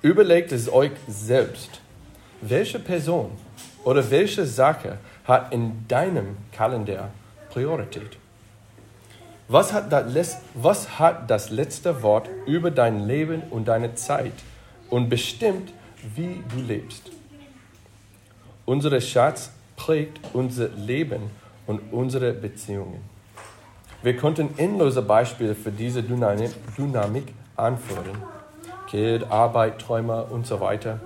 Überlegt 0.02 0.52
es 0.52 0.72
euch 0.72 0.92
selbst, 1.08 1.82
welche 2.42 2.80
Person 2.80 3.32
oder 3.84 4.10
welche 4.12 4.46
Sache 4.46 4.98
hat 5.26 5.54
in 5.54 5.88
deinem 5.88 6.38
Kalender 6.52 7.10
Priorität? 7.50 8.18
Was 9.48 9.72
hat, 9.72 9.92
das, 9.92 10.38
was 10.54 11.00
hat 11.00 11.30
das 11.30 11.50
letzte 11.50 12.02
Wort 12.02 12.30
über 12.46 12.72
dein 12.72 13.08
Leben 13.08 13.44
und 13.50 13.68
deine 13.68 13.94
Zeit 13.96 14.34
und 14.90 15.10
bestimmt, 15.10 15.72
wie 16.16 16.44
du 16.54 16.62
lebst? 16.62 17.12
Unser 18.66 19.00
Schatz 19.02 19.52
prägt 19.76 20.20
unser 20.34 20.70
Leben 20.70 21.30
und 21.68 21.82
unsere 21.92 22.34
Beziehungen. 22.34 23.13
Wir 24.04 24.18
konnten 24.18 24.50
endlose 24.58 25.02
Beispiele 25.02 25.56
für 25.56 25.72
diese 25.72 26.04
Dynamik 26.04 27.34
anführen. 27.56 28.18
Kind, 28.90 29.32
Arbeit, 29.32 29.80
Träume 29.80 30.26
und 30.26 30.46
so 30.46 30.60
weiter. 30.60 31.00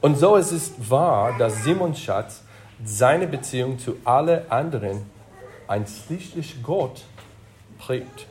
Und 0.00 0.16
so 0.16 0.36
ist 0.36 0.52
es 0.52 0.72
wahr, 0.88 1.34
dass 1.36 1.64
Simons 1.64 2.00
Schatz 2.00 2.42
seine 2.84 3.26
Beziehung 3.26 3.78
zu 3.78 3.96
allen 4.04 4.48
anderen, 4.50 5.02
einschließlich 5.66 6.62
Gott, 6.62 7.02
prägt. 7.78 8.26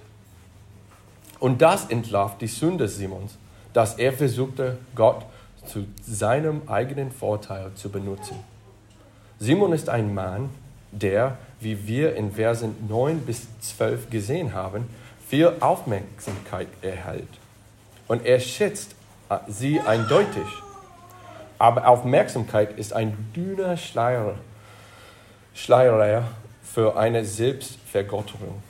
Und 1.39 1.61
das 1.61 1.85
entlarvt 1.89 2.41
die 2.41 2.47
Sünde 2.47 2.87
Simons, 2.87 3.37
dass 3.73 3.95
er 3.95 4.13
versuchte, 4.13 4.77
Gott 4.95 5.25
zu 5.65 5.85
seinem 6.01 6.61
eigenen 6.67 7.11
Vorteil 7.11 7.71
zu 7.75 7.89
benutzen. 7.89 8.37
Simon 9.39 9.73
ist 9.73 9.89
ein 9.89 10.13
Mann, 10.13 10.49
der, 10.91 11.37
wie 11.61 11.87
wir 11.87 12.15
in 12.15 12.33
Versen 12.33 12.75
9 12.89 13.21
bis 13.21 13.47
12 13.61 14.09
gesehen 14.09 14.53
haben, 14.53 14.89
viel 15.27 15.53
Aufmerksamkeit 15.59 16.67
erhält. 16.81 17.29
Und 18.07 18.25
er 18.25 18.39
schätzt 18.39 18.95
äh, 19.29 19.37
sie 19.47 19.79
eindeutig. 19.79 20.45
Aber 21.57 21.87
Aufmerksamkeit 21.87 22.77
ist 22.77 22.91
ein 22.91 23.31
dünner 23.35 23.77
Schleier, 23.77 24.35
Schleier 25.53 26.27
für 26.63 26.97
eine 26.97 27.23
Selbstvergotterung. 27.23 28.61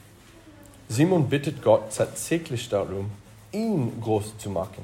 Simon 0.90 1.30
bittet 1.30 1.64
Gott 1.64 1.96
tatsächlich 1.96 2.68
darum, 2.68 3.12
ihn 3.54 4.00
groß 4.02 4.38
zu 4.38 4.50
machen. 4.50 4.84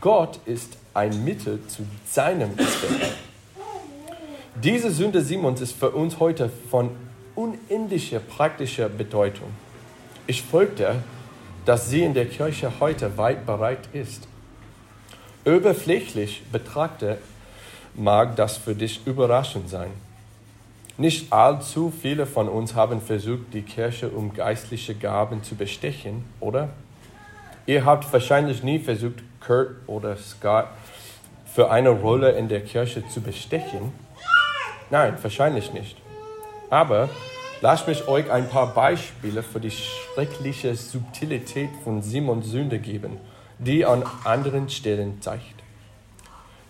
Gott 0.00 0.40
ist 0.46 0.76
ein 0.94 1.24
Mittel 1.24 1.64
zu 1.68 1.86
seinem 2.10 2.56
Zweck. 2.56 3.12
Diese 4.62 4.90
Sünde 4.90 5.22
Simons 5.22 5.60
ist 5.60 5.72
für 5.72 5.90
uns 5.90 6.18
heute 6.18 6.50
von 6.70 6.90
unendlicher 7.34 8.20
praktischer 8.20 8.88
Bedeutung. 8.88 9.48
Ich 10.26 10.42
folgte, 10.42 11.02
dass 11.64 11.88
sie 11.90 12.02
in 12.02 12.14
der 12.14 12.26
Kirche 12.26 12.72
heute 12.80 13.16
weit 13.16 13.46
bereit 13.46 13.88
ist. 13.92 14.28
Oberflächlich 15.44 16.42
betrachtet 16.50 17.18
mag 17.94 18.36
das 18.36 18.56
für 18.56 18.74
dich 18.74 19.06
überraschend 19.06 19.68
sein. 19.68 19.90
Nicht 20.98 21.32
allzu 21.32 21.90
viele 21.90 22.26
von 22.26 22.48
uns 22.48 22.74
haben 22.74 23.00
versucht, 23.00 23.52
die 23.52 23.62
Kirche 23.62 24.08
um 24.08 24.34
geistliche 24.34 24.94
Gaben 24.94 25.42
zu 25.42 25.54
bestechen, 25.54 26.24
oder? 26.38 26.68
Ihr 27.66 27.84
habt 27.84 28.12
wahrscheinlich 28.12 28.62
nie 28.62 28.78
versucht, 28.78 29.22
Kurt 29.40 29.76
oder 29.86 30.16
Scott 30.16 30.66
für 31.46 31.70
eine 31.70 31.90
Rolle 31.90 32.32
in 32.32 32.48
der 32.48 32.60
Kirche 32.60 33.06
zu 33.08 33.20
bestechen. 33.20 33.92
Nein, 34.90 35.16
wahrscheinlich 35.22 35.72
nicht. 35.72 36.01
Aber 36.72 37.10
lasst 37.60 37.86
mich 37.86 38.08
euch 38.08 38.30
ein 38.30 38.48
paar 38.48 38.72
Beispiele 38.72 39.42
für 39.42 39.60
die 39.60 39.70
schreckliche 39.70 40.74
Subtilität 40.74 41.68
von 41.84 42.00
Simons 42.00 42.46
Sünde 42.46 42.78
geben, 42.78 43.18
die 43.58 43.84
an 43.84 44.02
anderen 44.24 44.70
Stellen 44.70 45.20
zeigt. 45.20 45.62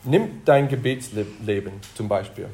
Nimm 0.02 0.42
dein 0.44 0.66
Gebetsleben 0.66 1.74
zum 1.94 2.08
Beispiel. 2.08 2.48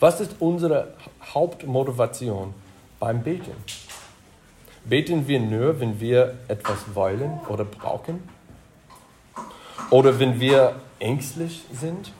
Was 0.00 0.20
ist 0.20 0.34
unsere 0.40 0.92
Hauptmotivation 1.22 2.52
beim 2.98 3.22
Beten? 3.22 3.54
Beten 4.86 5.28
wir 5.28 5.38
nur, 5.38 5.78
wenn 5.78 6.00
wir 6.00 6.34
etwas 6.48 6.78
wollen 6.94 7.38
oder 7.48 7.64
brauchen? 7.64 8.28
Oder 9.90 10.18
wenn 10.18 10.40
wir 10.40 10.74
ängstlich 10.98 11.62
sind? 11.72 12.10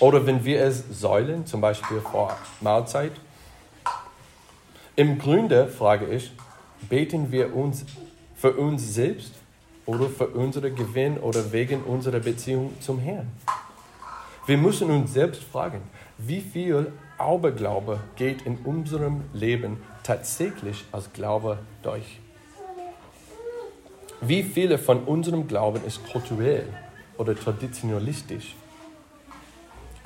Oder 0.00 0.24
wenn 0.26 0.44
wir 0.44 0.62
es 0.62 0.84
säulen, 0.90 1.44
zum 1.46 1.60
Beispiel 1.60 2.00
vor 2.00 2.36
Mahlzeit. 2.60 3.12
Im 4.94 5.18
Grunde 5.18 5.66
frage 5.66 6.06
ich, 6.06 6.32
beten 6.88 7.32
wir 7.32 7.54
uns 7.54 7.84
für 8.36 8.52
uns 8.52 8.94
selbst 8.94 9.34
oder 9.86 10.08
für 10.08 10.28
unsere 10.28 10.70
Gewinn 10.70 11.18
oder 11.18 11.50
wegen 11.50 11.82
unserer 11.82 12.20
Beziehung 12.20 12.74
zum 12.80 13.00
Herrn? 13.00 13.28
Wir 14.46 14.56
müssen 14.56 14.90
uns 14.90 15.12
selbst 15.12 15.42
fragen, 15.42 15.82
wie 16.16 16.40
viel 16.40 16.92
Aberglaube 17.18 18.00
geht 18.16 18.42
in 18.42 18.56
unserem 18.58 19.24
Leben 19.32 19.82
tatsächlich 20.04 20.84
als 20.92 21.12
Glaube 21.12 21.58
durch? 21.82 22.20
Wie 24.20 24.42
viele 24.42 24.78
von 24.78 25.04
unserem 25.04 25.48
Glauben 25.48 25.84
ist 25.84 26.04
kulturell 26.10 26.66
oder 27.18 27.34
traditionalistisch? 27.34 28.54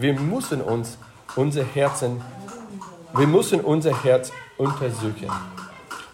Wir 0.03 0.15
müssen 0.15 0.61
uns 0.61 0.99
unser 1.37 1.63
Herzen, 1.63 2.21
wir 3.15 3.27
müssen 3.29 3.61
unser 3.61 4.03
Herz 4.03 4.33
untersuchen. 4.59 5.31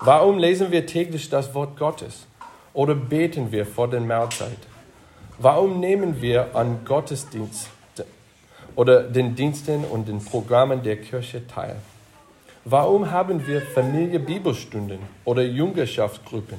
Warum 0.00 0.36
lesen 0.36 0.70
wir 0.70 0.84
täglich 0.84 1.30
das 1.30 1.54
Wort 1.54 1.78
Gottes? 1.78 2.26
Oder 2.74 2.94
beten 2.94 3.50
wir 3.50 3.64
vor 3.64 3.88
der 3.88 4.00
Mahlzeit? 4.00 4.58
Warum 5.38 5.80
nehmen 5.80 6.20
wir 6.20 6.54
an 6.54 6.84
Gottesdienst 6.84 7.70
oder 8.76 9.04
den 9.04 9.34
Diensten 9.34 9.84
und 9.84 10.06
den 10.06 10.22
Programmen 10.22 10.82
der 10.82 10.98
Kirche 10.98 11.46
teil? 11.46 11.76
Warum 12.66 13.10
haben 13.10 13.46
wir 13.46 13.62
Familie-Bibelstunden 13.62 14.98
oder 15.24 15.40
Jüngerschaftsgruppen? 15.40 16.58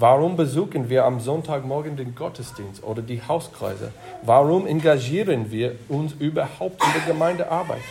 Warum 0.00 0.34
besuchen 0.34 0.88
wir 0.88 1.04
am 1.04 1.20
Sonntagmorgen 1.20 1.94
den 1.94 2.14
Gottesdienst 2.14 2.82
oder 2.82 3.02
die 3.02 3.20
Hauskreise? 3.20 3.92
Warum 4.22 4.66
engagieren 4.66 5.50
wir 5.50 5.74
uns 5.90 6.14
überhaupt 6.14 6.82
in 6.82 6.92
der 6.94 7.12
Gemeindearbeit? 7.12 7.82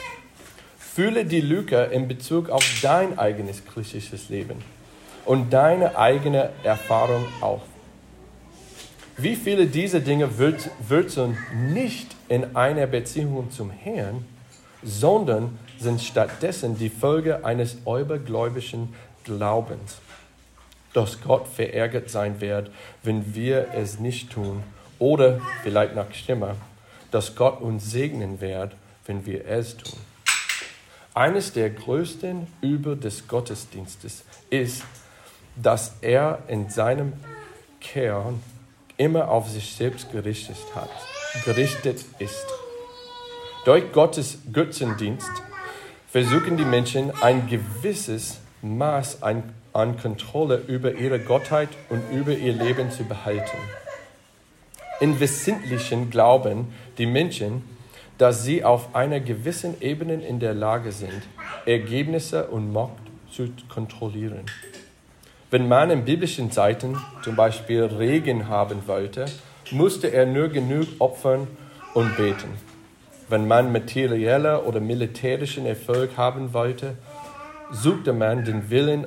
Fühle 0.79 1.23
die 1.23 1.41
Lücke 1.41 1.83
in 1.83 2.07
Bezug 2.07 2.49
auf 2.49 2.63
dein 2.81 3.19
eigenes 3.19 3.63
christliches 3.63 4.29
Leben. 4.29 4.57
und 5.25 5.53
deine 5.53 5.95
eigene 5.99 6.49
Erfahrung 6.63 7.23
auch. 7.41 7.61
Wie 9.17 9.35
viele 9.35 9.67
dieser 9.67 9.99
Dinge 9.99 10.29
wurzeln 10.39 11.37
nicht 11.71 12.15
in 12.27 12.55
einer 12.55 12.87
Beziehung 12.87 13.51
zum 13.51 13.69
Herrn, 13.69 14.25
sondern 14.81 15.59
sind 15.77 16.01
stattdessen 16.01 16.79
die 16.79 16.89
Folge 16.89 17.45
eines 17.45 17.77
übergläubischen 17.85 18.95
Glaubens, 19.23 19.99
dass 20.93 21.21
Gott 21.21 21.47
verärgert 21.47 22.09
sein 22.09 22.41
wird, 22.41 22.71
wenn 23.03 23.35
wir 23.35 23.69
es 23.73 23.99
nicht 23.99 24.31
tun, 24.31 24.63
oder 24.97 25.39
vielleicht 25.63 25.95
noch 25.95 26.13
schlimmer, 26.13 26.55
dass 27.11 27.35
Gott 27.35 27.61
uns 27.61 27.89
segnen 27.89 28.41
wird, 28.41 28.75
wenn 29.05 29.25
wir 29.25 29.47
es 29.47 29.77
tun. 29.77 29.99
Eines 31.13 31.53
der 31.53 31.69
größten 31.69 32.47
Übel 32.61 32.97
des 32.97 33.27
Gottesdienstes 33.27 34.23
ist, 34.49 34.83
dass 35.55 35.95
er 36.01 36.43
in 36.47 36.69
seinem 36.69 37.13
Kern 37.81 38.41
immer 38.97 39.29
auf 39.29 39.49
sich 39.49 39.75
selbst 39.75 40.11
gerichtet 40.11 40.57
hat, 40.75 40.89
gerichtet 41.45 42.05
ist. 42.19 42.45
Durch 43.65 43.91
Gottes 43.91 44.37
Götzendienst 44.51 45.31
versuchen 46.07 46.57
die 46.57 46.65
Menschen 46.65 47.11
ein 47.21 47.47
gewisses 47.47 48.39
Maß 48.61 49.23
an, 49.23 49.43
an 49.73 49.97
Kontrolle 49.97 50.63
über 50.67 50.93
ihre 50.93 51.19
Gottheit 51.19 51.69
und 51.89 52.01
über 52.11 52.31
ihr 52.31 52.53
Leben 52.53 52.91
zu 52.91 53.03
behalten. 53.03 53.57
Im 54.99 55.19
Wesentlichen 55.19 56.09
glauben 56.09 56.73
die 56.97 57.05
Menschen, 57.05 57.63
dass 58.17 58.43
sie 58.43 58.63
auf 58.63 58.95
einer 58.95 59.21
gewissen 59.21 59.81
Ebene 59.81 60.15
in 60.15 60.39
der 60.39 60.53
Lage 60.53 60.91
sind, 60.91 61.21
Ergebnisse 61.65 62.47
und 62.47 62.73
Macht 62.73 62.91
zu 63.31 63.49
kontrollieren. 63.69 64.45
Wenn 65.51 65.67
man 65.67 65.89
in 65.89 66.05
biblischen 66.05 66.51
Zeiten 66.51 66.97
zum 67.23 67.35
Beispiel 67.35 67.83
Regen 67.83 68.49
haben 68.49 68.87
wollte, 68.87 69.25
musste 69.71 70.07
er 70.11 70.25
nur 70.25 70.49
genug 70.49 70.87
opfern 70.99 71.47
und 71.93 72.15
beten. 72.17 72.49
Wenn 73.29 73.47
man 73.47 73.71
materieller 73.71 74.67
oder 74.67 74.79
militärischen 74.79 75.65
Erfolg 75.65 76.17
haben 76.17 76.53
wollte, 76.53 76.95
suchte 77.71 78.13
man 78.13 78.43
den 78.45 78.69
Willen 78.69 79.05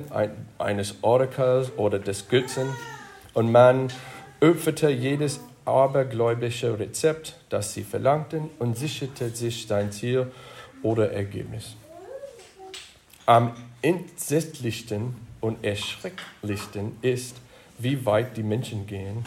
eines 0.57 0.95
Orakels 1.01 1.71
oder 1.77 1.99
des 1.99 2.29
Götzen 2.29 2.67
und 3.33 3.51
man 3.51 3.89
opferte 4.41 4.89
jedes 4.89 5.39
abergläubische 5.65 6.77
Rezept, 6.77 7.37
das 7.49 7.73
sie 7.73 7.83
verlangten, 7.83 8.49
und 8.59 8.77
sicherte 8.77 9.29
sich 9.29 9.67
sein 9.67 9.91
Ziel 9.91 10.31
oder 10.81 11.11
Ergebnis. 11.11 11.75
Am 13.25 13.53
entsetzlichsten 13.81 15.15
und 15.39 15.63
erschrecklichsten 15.63 16.97
ist, 17.01 17.37
wie 17.79 18.05
weit 18.05 18.35
die 18.37 18.43
Menschen 18.43 18.85
gehen, 18.85 19.25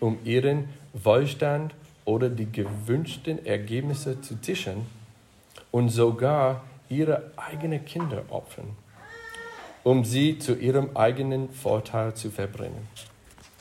um 0.00 0.18
ihren 0.24 0.68
Wohlstand 0.92 1.74
oder 2.04 2.28
die 2.28 2.50
gewünschten 2.50 3.44
Ergebnisse 3.46 4.20
zu 4.20 4.34
tischen 4.36 4.86
und 5.70 5.88
sogar 5.88 6.62
ihre 6.88 7.30
eigenen 7.36 7.84
Kinder 7.84 8.22
opfern, 8.28 8.76
um 9.82 10.04
sie 10.04 10.38
zu 10.38 10.54
ihrem 10.54 10.96
eigenen 10.96 11.50
Vorteil 11.50 12.14
zu 12.14 12.30
verbrennen. 12.30 12.88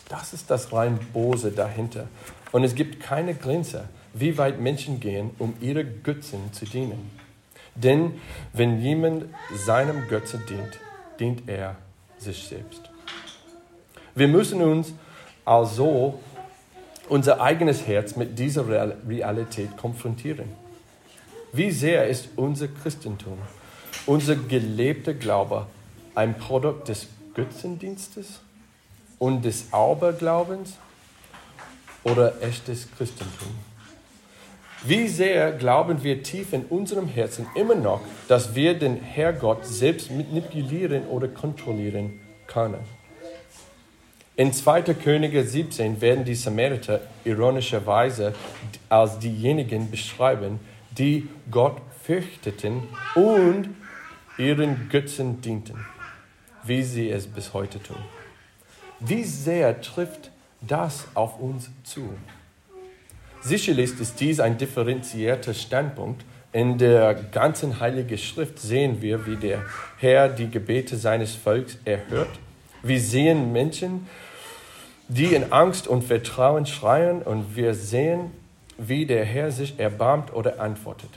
Das 0.10 0.34
ist 0.34 0.52
das 0.52 0.72
rein 0.72 1.00
Bose 1.14 1.52
dahinter. 1.52 2.08
Und 2.52 2.64
es 2.64 2.76
gibt 2.76 3.00
keine 3.00 3.34
Grenze, 3.34 3.90
wie 4.14 4.38
weit 4.38 4.60
Menschen 4.60 5.00
gehen, 5.00 5.32
um 5.40 5.56
ihre 5.60 5.84
Götzen 5.84 6.54
zu 6.54 6.66
dienen. 6.66 7.12
Denn 7.76 8.20
wenn 8.54 8.80
jemand 8.80 9.26
seinem 9.54 10.08
Götzen 10.08 10.42
dient, 10.48 10.80
dient 11.20 11.50
er 11.50 11.76
sich 12.18 12.48
selbst. 12.48 12.90
Wir 14.14 14.30
müssen 14.30 14.62
uns 14.62 14.94
also 15.44 16.20
unser 17.10 17.42
eigenes 17.42 17.86
Herz 17.86 18.16
mit 18.16 18.40
dieser 18.40 18.66
Realität 18.68 19.76
konfrontieren. 19.78 20.65
Wie 21.56 21.72
sehr 21.72 22.08
ist 22.08 22.28
unser 22.36 22.68
Christentum, 22.68 23.38
unser 24.06 24.36
gelebter 24.36 25.14
Glaube 25.14 25.68
ein 26.14 26.38
Produkt 26.38 26.90
des 26.90 27.08
Götzendienstes 27.34 28.42
und 29.20 29.46
des 29.46 29.72
Aberglaubens 29.72 30.74
oder 32.04 32.42
echtes 32.42 32.90
Christentum? 32.98 33.56
Wie 34.84 35.08
sehr 35.08 35.54
glauben 35.54 36.04
wir 36.04 36.24
tief 36.24 36.52
in 36.52 36.64
unserem 36.66 37.08
Herzen 37.08 37.48
immer 37.56 37.76
noch, 37.76 38.02
dass 38.28 38.54
wir 38.54 38.78
den 38.78 38.98
Herrgott 38.98 39.66
selbst 39.66 40.12
manipulieren 40.12 41.08
oder 41.08 41.30
kontrollieren 41.30 42.20
können? 42.48 42.84
In 44.36 44.52
2. 44.52 44.82
Könige 44.96 45.46
17 45.46 46.02
werden 46.02 46.26
die 46.26 46.36
Samariter 46.36 47.00
ironischerweise 47.24 48.34
als 48.90 49.18
diejenigen 49.20 49.90
beschreiben, 49.90 50.60
die 50.98 51.28
Gott 51.52 51.82
fürchteten 52.04 52.84
und 53.16 53.70
ihren 54.38 54.90
Götzen 54.90 55.42
dienten, 55.42 55.86
wie 56.64 56.84
sie 56.84 57.10
es 57.10 57.28
bis 57.28 57.54
heute 57.54 57.82
tun. 57.82 57.98
Wie 59.00 59.24
sehr 59.24 59.82
trifft 59.82 60.32
das 60.62 61.08
auf 61.14 61.40
uns 61.40 61.70
zu? 61.84 62.10
Sicherlich 63.42 64.00
ist 64.00 64.20
dies 64.20 64.40
ein 64.40 64.58
differenzierter 64.58 65.54
Standpunkt. 65.54 66.26
In 66.52 66.78
der 66.78 67.14
ganzen 67.14 67.80
Heiligen 67.80 68.18
Schrift 68.18 68.60
sehen 68.60 69.02
wir, 69.02 69.28
wie 69.28 69.36
der 69.36 69.64
Herr 69.98 70.30
die 70.30 70.50
Gebete 70.50 70.96
seines 70.96 71.36
Volkes 71.36 71.78
erhört. 71.86 72.40
Wir 72.82 73.00
sehen 73.00 73.52
Menschen, 73.52 74.08
die 75.08 75.36
in 75.36 75.52
Angst 75.52 75.88
und 75.88 76.04
Vertrauen 76.04 76.66
schreien 76.66 77.22
und 77.22 77.56
wir 77.56 77.74
sehen, 77.74 78.32
wie 78.78 79.06
der 79.06 79.26
Herr 79.26 79.52
sich 79.52 79.80
erbarmt 79.80 80.34
oder 80.34 80.60
antwortet. 80.60 81.12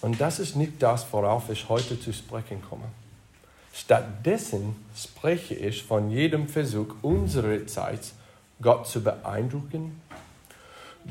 Und 0.00 0.20
das 0.20 0.38
ist 0.38 0.56
nicht 0.56 0.82
das, 0.82 1.06
worauf 1.12 1.48
ich 1.50 1.68
heute 1.68 2.00
zu 2.00 2.12
sprechen 2.12 2.62
komme. 2.68 2.84
Stattdessen 3.72 4.76
spreche 4.96 5.54
ich 5.54 5.82
von 5.82 6.10
jedem 6.10 6.48
Versuch 6.48 6.94
unserer 7.02 7.66
Zeit, 7.66 8.12
Gott 8.60 8.86
zu 8.86 9.02
beeindrucken 9.02 10.00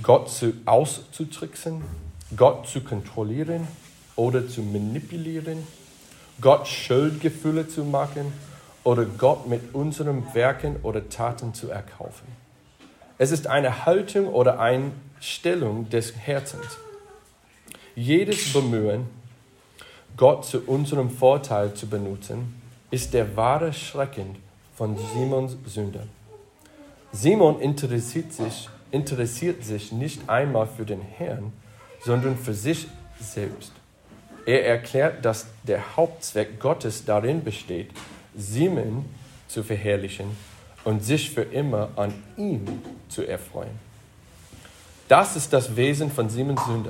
Gott 0.01 0.29
zu, 0.29 0.53
auszutricksen, 0.65 1.83
Gott 2.35 2.67
zu 2.67 2.81
kontrollieren 2.81 3.67
oder 4.15 4.47
zu 4.47 4.61
manipulieren, 4.61 5.67
Gott 6.39 6.67
Schuldgefühle 6.67 7.67
zu 7.67 7.83
machen 7.83 8.33
oder 8.83 9.05
Gott 9.05 9.47
mit 9.47 9.75
unseren 9.75 10.33
Werken 10.33 10.77
oder 10.83 11.09
Taten 11.09 11.53
zu 11.53 11.69
erkaufen. 11.69 12.25
Es 13.17 13.31
ist 13.31 13.47
eine 13.47 13.85
Haltung 13.85 14.27
oder 14.27 14.59
Einstellung 15.21 15.87
des 15.87 16.17
Herzens. 16.17 16.79
Jedes 17.95 18.53
Bemühen, 18.53 19.05
Gott 20.17 20.45
zu 20.45 20.61
unserem 20.61 21.11
Vorteil 21.11 21.75
zu 21.75 21.85
benutzen, 21.85 22.59
ist 22.89 23.13
der 23.13 23.35
wahre 23.37 23.71
Schrecken 23.71 24.37
von 24.75 24.97
Simons 25.13 25.57
Sünde. 25.67 26.07
Simon 27.11 27.59
interessiert 27.61 28.33
sich 28.33 28.67
interessiert 28.89 29.63
sich 29.63 29.91
nicht 29.91 30.27
einmal 30.27 30.65
für 30.65 30.85
den 30.85 31.01
Herrn, 31.01 31.53
sondern 32.03 32.35
für 32.35 32.55
sich 32.55 32.87
selbst. 33.19 33.71
Er 34.47 34.65
erklärt, 34.65 35.23
dass 35.23 35.45
der 35.63 35.95
Hauptzweck 35.95 36.59
Gottes 36.59 37.05
darin 37.05 37.43
besteht, 37.43 37.91
Simon 38.35 39.05
zu 39.47 39.63
verherrlichen 39.63 40.35
und 40.83 41.05
sich 41.05 41.29
für 41.29 41.43
immer 41.43 41.89
an 41.95 42.11
ihm 42.37 42.65
zu 43.07 43.21
erfreuen. 43.21 43.90
Das 45.11 45.35
ist 45.35 45.51
das 45.51 45.75
Wesen 45.75 46.09
von 46.09 46.29
Simons 46.29 46.63
Sünde. 46.65 46.89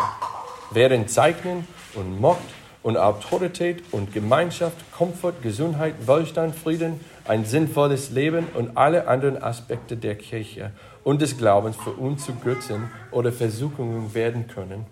Während 0.70 1.10
Zeichnen 1.10 1.68
und 1.96 2.22
Mord 2.22 2.38
und 2.84 2.96
Autorität 2.96 3.84
und 3.92 4.14
Gemeinschaft, 4.14 4.78
Komfort, 4.92 5.42
Gesundheit, 5.42 5.96
Wohlstand, 6.06 6.56
Frieden, 6.56 7.00
ein 7.28 7.46
sinnvolles 7.46 8.12
Leben 8.12 8.46
und 8.54 8.78
alle 8.78 9.08
anderen 9.08 9.42
Aspekte 9.42 9.98
der 9.98 10.14
Kirche 10.14 10.70
und 11.04 11.24
des 11.24 11.36
Glaubens 11.36 11.78
für 11.78 11.94
uns 11.94 12.24
zu 12.24 12.36
Götzen 12.36 12.92
oder 13.10 13.32
Versuchungen 13.32 14.14
werden 14.14 14.48
können, 14.48 14.86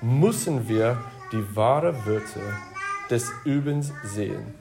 müssen 0.00 0.68
wir 0.68 0.98
die 1.30 1.54
wahre 1.54 2.04
Würze 2.04 2.40
des 3.10 3.30
Übens 3.44 3.92
sehen, 4.02 4.54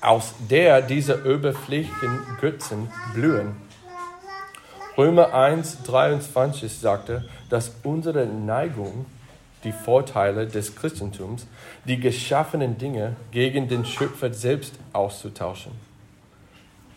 aus 0.00 0.34
der 0.48 0.82
diese 0.82 1.24
oberflächlichen 1.24 2.20
Götzen 2.40 2.88
blühen. 3.12 3.69
Römer 4.96 5.32
1, 5.32 5.84
23 5.84 6.72
sagte, 6.72 7.24
dass 7.48 7.72
unsere 7.82 8.26
Neigung, 8.26 9.06
die 9.64 9.72
Vorteile 9.72 10.46
des 10.46 10.74
Christentums, 10.74 11.46
die 11.84 12.00
geschaffenen 12.00 12.78
Dinge 12.78 13.16
gegen 13.30 13.68
den 13.68 13.84
Schöpfer 13.84 14.32
selbst 14.32 14.74
auszutauschen. 14.92 15.72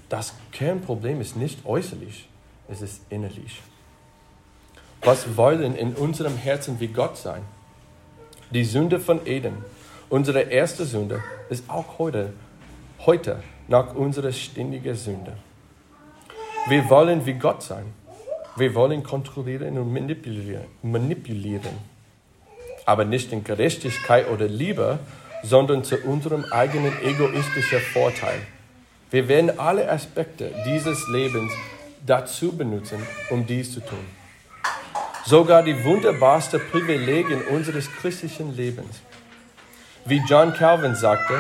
Das 0.10 0.34
Kernproblem 0.52 1.22
ist 1.22 1.36
nicht 1.36 1.66
äußerlich, 1.66 2.28
es 2.70 2.82
ist 2.82 3.02
innerlich. 3.10 3.62
Was 5.02 5.36
wollen 5.36 5.76
in 5.76 5.94
unserem 5.96 6.38
Herzen 6.38 6.80
wie 6.80 6.88
Gott 6.88 7.18
sein? 7.18 7.42
Die 8.52 8.64
Sünde 8.64 9.00
von 9.00 9.26
Eden, 9.26 9.66
unsere 10.10 10.42
erste 10.42 10.86
Sünde, 10.86 11.22
ist 11.50 11.70
auch 11.70 12.00
heute, 12.00 12.34
heute 13.06 13.44
nach 13.68 13.96
unserer 13.96 14.32
ständigen 14.32 14.96
Sünde. 14.96 15.34
Wir 16.66 16.90
wollen 16.90 17.26
wie 17.26 17.34
Gott 17.34 17.62
sein. 17.62 17.94
Wir 18.56 18.74
wollen 18.74 19.04
kontrollieren 19.04 19.78
und 19.78 19.92
manipulieren, 19.92 20.64
manipulieren. 20.82 21.78
Aber 22.86 23.04
nicht 23.04 23.34
in 23.34 23.44
Gerechtigkeit 23.44 24.30
oder 24.30 24.48
Liebe, 24.48 25.00
sondern 25.44 25.84
zu 25.84 25.98
unserem 25.98 26.46
eigenen 26.52 26.94
egoistischen 27.04 27.80
Vorteil. 27.80 28.40
Wir 29.12 29.28
werden 29.28 29.60
alle 29.60 29.92
Aspekte 29.92 30.54
dieses 30.66 31.06
Lebens 31.10 31.52
dazu 32.06 32.56
benutzen, 32.56 33.06
um 33.30 33.46
dies 33.46 33.74
zu 33.74 33.82
tun. 33.82 34.06
Sogar 35.26 35.64
die 35.64 35.84
wunderbarsten 35.84 36.62
Privilegien 36.72 37.42
unseres 37.48 37.92
christlichen 37.92 38.56
Lebens. 38.56 39.02
Wie 40.06 40.22
John 40.30 40.54
Calvin 40.54 40.96
sagte, 40.96 41.34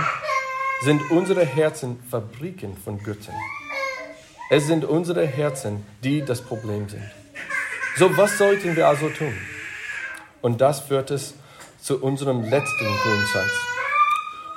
sind 0.84 1.02
unsere 1.12 1.46
Herzen 1.46 1.98
Fabriken 2.10 2.76
von 2.76 3.02
Göttern. 3.02 3.36
Es 4.56 4.68
sind 4.68 4.86
unsere 4.86 5.26
Herzen, 5.26 5.84
die 6.04 6.24
das 6.24 6.40
Problem 6.40 6.88
sind. 6.88 7.10
So, 7.98 8.16
was 8.16 8.38
sollten 8.38 8.76
wir 8.76 8.88
also 8.88 9.10
tun? 9.10 9.34
Und 10.44 10.62
das 10.62 10.82
führt 10.82 11.10
es 11.10 11.34
zu 11.82 12.00
unserem 12.00 12.44
letzten 12.44 12.86
Grundsatz. 13.02 13.52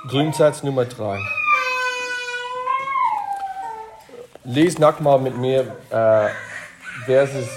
Grundsatz 0.07 0.61
Nummer 0.61 0.85
drei. 0.85 1.19
Lies 4.43 4.77
nochmal 4.77 5.17
mit 5.17 5.35
mir 5.35 5.75
äh, 5.89 6.29
Verses 7.07 7.49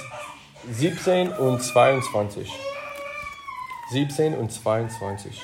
17 0.70 1.35
und 1.35 1.62
22. 1.62 2.50
17 3.90 4.35
und 4.35 4.50
22. 4.50 5.42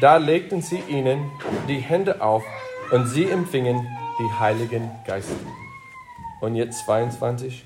Da 0.00 0.16
legten 0.18 0.62
sie 0.62 0.78
ihnen 0.86 1.28
die 1.66 1.80
Hände 1.80 2.22
auf 2.22 2.44
und 2.92 3.08
sie 3.08 3.28
empfingen 3.28 3.88
die 4.20 4.38
Heiligen 4.38 4.90
Geister. 5.06 5.34
Und 6.40 6.54
jetzt 6.54 6.84
22. 6.84 7.64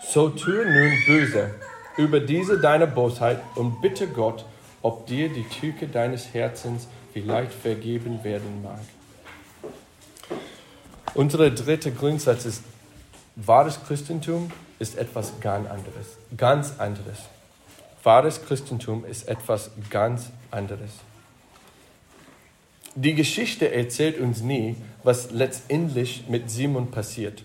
So 0.00 0.28
tue 0.28 0.64
nun 0.64 0.92
böse 1.06 1.54
über 1.96 2.20
diese 2.20 2.60
deine 2.60 2.86
Bosheit 2.86 3.40
und 3.54 3.80
bitte 3.80 4.08
Gott, 4.08 4.44
ob 4.82 5.06
dir 5.06 5.28
die 5.28 5.44
Tücke 5.44 5.86
deines 5.88 6.34
Herzens 6.34 6.88
vielleicht 7.12 7.52
vergeben 7.52 8.22
werden 8.22 8.62
mag. 8.62 8.80
Unser 11.14 11.50
dritter 11.50 11.90
Grundsatz 11.92 12.44
ist, 12.44 12.62
wahres 13.36 13.80
Christentum 13.86 14.50
ist 14.78 14.98
etwas 14.98 15.40
ganz 15.40 15.68
anderes. 15.68 16.18
Ganz 16.36 16.78
anderes. 16.78 17.18
Wahres 18.02 18.44
Christentum 18.44 19.04
ist 19.04 19.26
etwas 19.26 19.70
ganz 19.88 20.30
anderes. 20.50 20.90
Die 22.98 23.14
Geschichte 23.14 23.70
erzählt 23.70 24.18
uns 24.18 24.40
nie, 24.40 24.74
was 25.02 25.30
letztendlich 25.30 26.24
mit 26.28 26.50
Simon 26.50 26.90
passiert. 26.90 27.44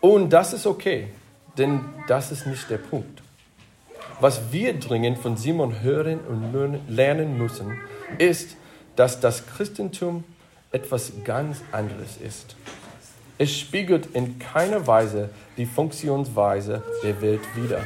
Und 0.00 0.30
das 0.30 0.52
ist 0.52 0.66
okay, 0.66 1.06
denn 1.56 1.82
das 2.08 2.32
ist 2.32 2.48
nicht 2.48 2.68
der 2.68 2.78
Punkt. 2.78 3.22
Was 4.18 4.50
wir 4.50 4.74
dringend 4.74 5.18
von 5.18 5.36
Simon 5.36 5.82
hören 5.82 6.18
und 6.18 6.80
lernen 6.88 7.38
müssen, 7.38 7.78
ist, 8.18 8.56
dass 8.96 9.20
das 9.20 9.46
Christentum 9.46 10.24
etwas 10.72 11.12
ganz 11.22 11.62
anderes 11.70 12.16
ist. 12.16 12.56
Es 13.38 13.56
spiegelt 13.56 14.06
in 14.14 14.40
keiner 14.40 14.88
Weise 14.88 15.30
die 15.56 15.66
Funktionsweise 15.66 16.82
der 17.04 17.20
Welt 17.20 17.42
wider. 17.54 17.84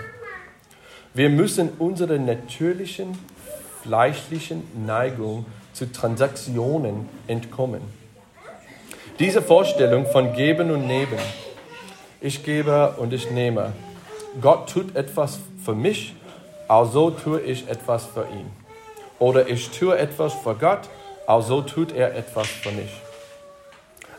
Wir 1.13 1.29
müssen 1.29 1.69
unserer 1.79 2.17
natürlichen, 2.17 3.19
fleischlichen 3.83 4.63
Neigung 4.87 5.45
zu 5.81 5.91
Transaktionen 5.91 7.09
entkommen. 7.27 7.81
Diese 9.19 9.41
Vorstellung 9.41 10.05
von 10.05 10.35
Geben 10.35 10.71
und 10.71 10.87
Nehmen, 10.87 11.19
ich 12.21 12.45
gebe 12.45 12.97
und 12.99 13.15
ich 13.15 13.31
nehme, 13.31 13.73
Gott 14.43 14.69
tut 14.69 14.95
etwas 14.95 15.41
für 15.65 15.75
mich, 15.75 16.15
also 16.69 17.11
tue 17.11 17.41
ich 17.41 17.67
etwas 17.67 18.05
für 18.05 18.25
ihn. 18.25 18.51
Oder 19.19 19.49
ich 19.49 19.71
tue 19.71 19.97
etwas 19.97 20.35
für 20.35 20.55
Gott, 20.55 20.81
also 21.27 21.63
tut 21.63 21.93
er 21.93 22.15
etwas 22.15 22.47
für 22.47 22.73
mich. 22.73 23.01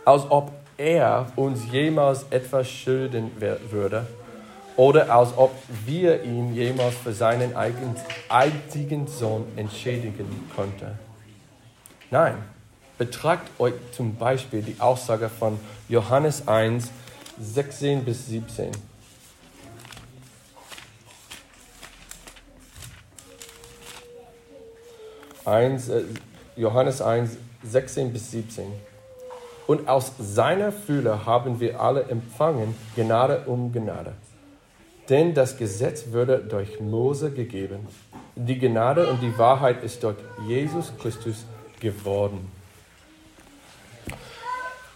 Als 0.04 0.24
ob 0.32 0.52
er 0.78 1.28
uns 1.36 1.71
jemals 1.71 2.26
etwas 2.32 2.67
schulden 2.71 3.30
würde 3.69 4.08
oder 4.78 5.13
als 5.13 5.30
ob 5.38 5.52
wir 5.86 6.24
ihn 6.24 6.56
jemals 6.56 6.95
für 6.95 7.13
seinen 7.13 7.54
einzigen 8.30 9.06
Sohn 9.06 9.45
entschädigen 9.58 10.50
könnten. 10.56 11.11
Nein, 12.12 12.36
betragt 12.97 13.50
euch 13.58 13.74
zum 13.93 14.15
Beispiel 14.15 14.62
die 14.62 14.82
Aussage 14.82 15.30
von 15.30 15.58
Johannes 15.88 16.45
1, 16.45 16.91
16 17.39 18.04
bis 18.04 18.28
17. 18.28 18.71
Eins, 25.45 25.88
äh, 25.88 26.04
Johannes 26.58 27.02
1, 27.02 27.38
16 27.63 28.12
bis 28.12 28.30
17. 28.32 28.65
Und 29.65 29.88
aus 29.88 30.12
seiner 30.19 30.74
Fülle 30.74 31.26
haben 31.26 31.62
wir 31.62 31.80
alle 31.80 32.04
empfangen 32.04 32.76
Gnade 32.97 33.43
um 33.45 33.71
Gnade. 33.71 34.15
Denn 35.08 35.34
das 35.34 35.58
Gesetz 35.58 36.12
wurde 36.12 36.39
durch 36.39 36.82
Mose 36.82 37.32
gegeben. 37.32 37.88
Die 38.36 38.60
Gnade 38.60 39.08
und 39.08 39.21
die 39.21 39.38
Wahrheit 39.38 39.82
ist 39.82 40.04
durch 40.04 40.17
Jesus 40.45 40.91
Christus 41.02 41.45
geworden. 41.82 42.50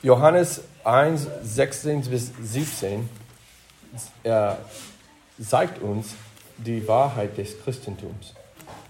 Johannes 0.02 0.62
1, 0.86 1.28
16 1.43 2.02
bis 2.04 2.32
17 2.41 3.10
er 4.24 4.58
zeigt 5.41 5.82
uns 5.82 6.15
die 6.58 6.88
Wahrheit 6.88 7.38
des 7.38 7.62
Christentums. 7.62 8.34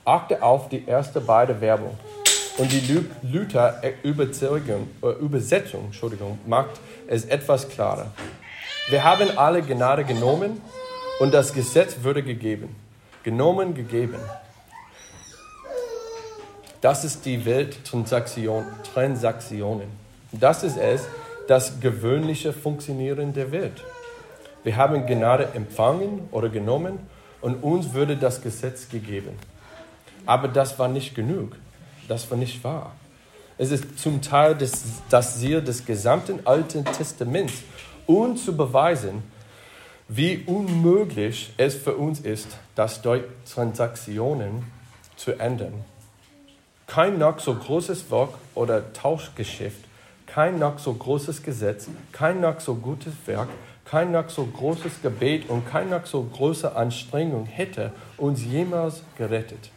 Achte 0.03 0.41
auf 0.41 0.69
die 0.69 0.85
erste 0.85 1.21
beide 1.21 1.59
Werbung. 1.61 1.97
Und 2.57 2.71
die 2.71 3.05
Luther 3.21 3.81
Überzeugung, 4.03 4.87
äh, 5.03 5.07
Entschuldigung, 5.87 6.39
macht 6.45 6.79
es 7.07 7.25
etwas 7.25 7.67
klarer. 7.67 8.11
Wir 8.89 9.03
haben 9.03 9.37
alle 9.37 9.61
Gnade 9.61 10.05
genommen 10.05 10.61
und 11.19 11.33
das 11.33 11.53
Gesetz 11.53 11.97
wurde 12.03 12.23
gegeben. 12.23 12.75
Genommen, 13.23 13.73
gegeben. 13.73 14.19
Das 16.85 17.03
ist 17.03 17.25
die 17.25 17.45
Welttransaktion, 17.45 18.63
Transaktionen. 18.93 19.87
Das 20.31 20.61
ist 20.61 20.77
es, 20.77 21.01
das 21.47 21.79
gewöhnliche 21.79 22.53
Funktionieren 22.53 23.33
der 23.33 23.51
Welt. 23.51 23.83
Wir 24.63 24.75
haben 24.75 25.07
Gnade 25.07 25.49
empfangen 25.55 26.29
oder 26.29 26.47
genommen 26.49 26.99
und 27.41 27.63
uns 27.63 27.95
wurde 27.95 28.17
das 28.17 28.39
Gesetz 28.39 28.87
gegeben. 28.87 29.31
Aber 30.27 30.47
das 30.47 30.77
war 30.77 30.87
nicht 30.87 31.15
genug. 31.15 31.55
Das 32.07 32.29
war 32.29 32.37
nicht 32.37 32.63
wahr. 32.63 32.91
Es 33.57 33.71
ist 33.71 33.97
zum 33.97 34.21
Teil 34.21 34.53
das, 34.53 34.83
das 35.09 35.39
Ziel 35.39 35.63
des 35.63 35.87
gesamten 35.87 36.45
Alten 36.45 36.85
Testaments, 36.85 37.63
um 38.05 38.37
zu 38.37 38.55
beweisen, 38.55 39.23
wie 40.07 40.43
unmöglich 40.45 41.51
es 41.57 41.73
für 41.73 41.95
uns 41.95 42.19
ist, 42.19 42.59
das 42.75 43.01
durch 43.01 43.23
Transaktionen 43.51 44.71
zu 45.15 45.31
ändern. 45.39 45.83
Kein 46.87 47.17
noch 47.17 47.39
so 47.39 47.55
großes 47.55 48.11
Werk 48.11 48.29
oder 48.53 48.93
Tauschgeschäft, 48.93 49.83
kein 50.27 50.59
noch 50.59 50.79
so 50.79 50.93
großes 50.93 51.41
Gesetz, 51.41 51.87
kein 52.11 52.41
noch 52.41 52.59
so 52.59 52.75
gutes 52.75 53.13
Werk, 53.25 53.49
kein 53.85 54.11
noch 54.11 54.29
so 54.29 54.45
großes 54.45 55.01
Gebet 55.01 55.49
und 55.49 55.67
kein 55.67 55.89
noch 55.89 56.05
so 56.05 56.23
große 56.23 56.75
Anstrengung 56.75 57.45
hätte 57.45 57.91
uns 58.17 58.43
jemals 58.43 59.01
gerettet. 59.17 59.71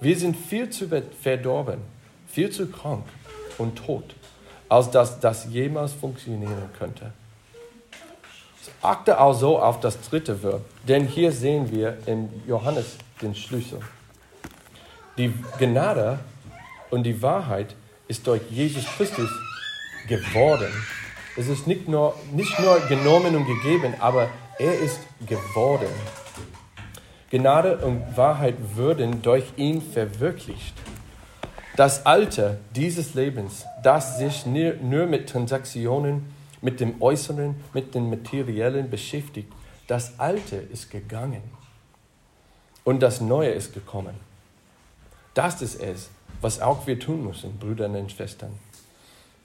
Wir 0.00 0.16
sind 0.16 0.36
viel 0.36 0.70
zu 0.70 0.88
verdorben, 1.20 1.80
viel 2.28 2.50
zu 2.50 2.66
krank 2.66 3.04
und 3.58 3.76
tot, 3.76 4.14
als 4.68 4.90
dass 4.90 5.20
das 5.20 5.46
jemals 5.46 5.92
funktionieren 5.92 6.70
könnte. 6.78 7.12
Achte 8.82 9.18
also 9.18 9.58
auf 9.58 9.80
das 9.80 10.00
dritte 10.00 10.42
Verb, 10.42 10.62
denn 10.86 11.06
hier 11.06 11.32
sehen 11.32 11.70
wir 11.70 11.98
in 12.06 12.28
Johannes 12.46 12.96
den 13.22 13.34
Schlüssel. 13.34 13.80
Die 15.18 15.32
Gnade 15.58 16.18
und 16.90 17.04
die 17.04 17.22
Wahrheit 17.22 17.74
ist 18.06 18.26
durch 18.26 18.42
Jesus 18.50 18.84
Christus 18.84 19.30
geworden. 20.08 20.68
Es 21.36 21.48
ist 21.48 21.66
nicht 21.66 21.88
nur, 21.88 22.14
nicht 22.32 22.58
nur 22.60 22.80
genommen 22.80 23.34
und 23.34 23.46
gegeben, 23.46 23.94
aber 23.98 24.28
er 24.58 24.78
ist 24.78 25.00
geworden. 25.26 25.88
Gnade 27.30 27.78
und 27.78 28.16
Wahrheit 28.16 28.56
würden 28.74 29.22
durch 29.22 29.44
ihn 29.56 29.82
verwirklicht. 29.82 30.74
Das 31.76 32.06
Alte 32.06 32.58
dieses 32.74 33.14
Lebens, 33.14 33.64
das 33.82 34.18
sich 34.18 34.46
nur 34.46 35.06
mit 35.06 35.28
Transaktionen, 35.28 36.26
mit 36.60 36.80
dem 36.80 37.00
Äußeren, 37.02 37.54
mit 37.74 37.94
dem 37.94 38.08
Materiellen 38.08 38.88
beschäftigt, 38.90 39.52
das 39.86 40.18
Alte 40.18 40.56
ist 40.56 40.90
gegangen 40.90 41.42
und 42.84 43.02
das 43.02 43.20
Neue 43.20 43.50
ist 43.50 43.74
gekommen. 43.74 44.25
Das 45.36 45.60
ist 45.60 45.78
es, 45.82 46.08
was 46.40 46.62
auch 46.62 46.86
wir 46.86 46.98
tun 46.98 47.26
müssen, 47.26 47.58
Brüder 47.58 47.90
und 47.90 48.10
Schwestern. 48.10 48.52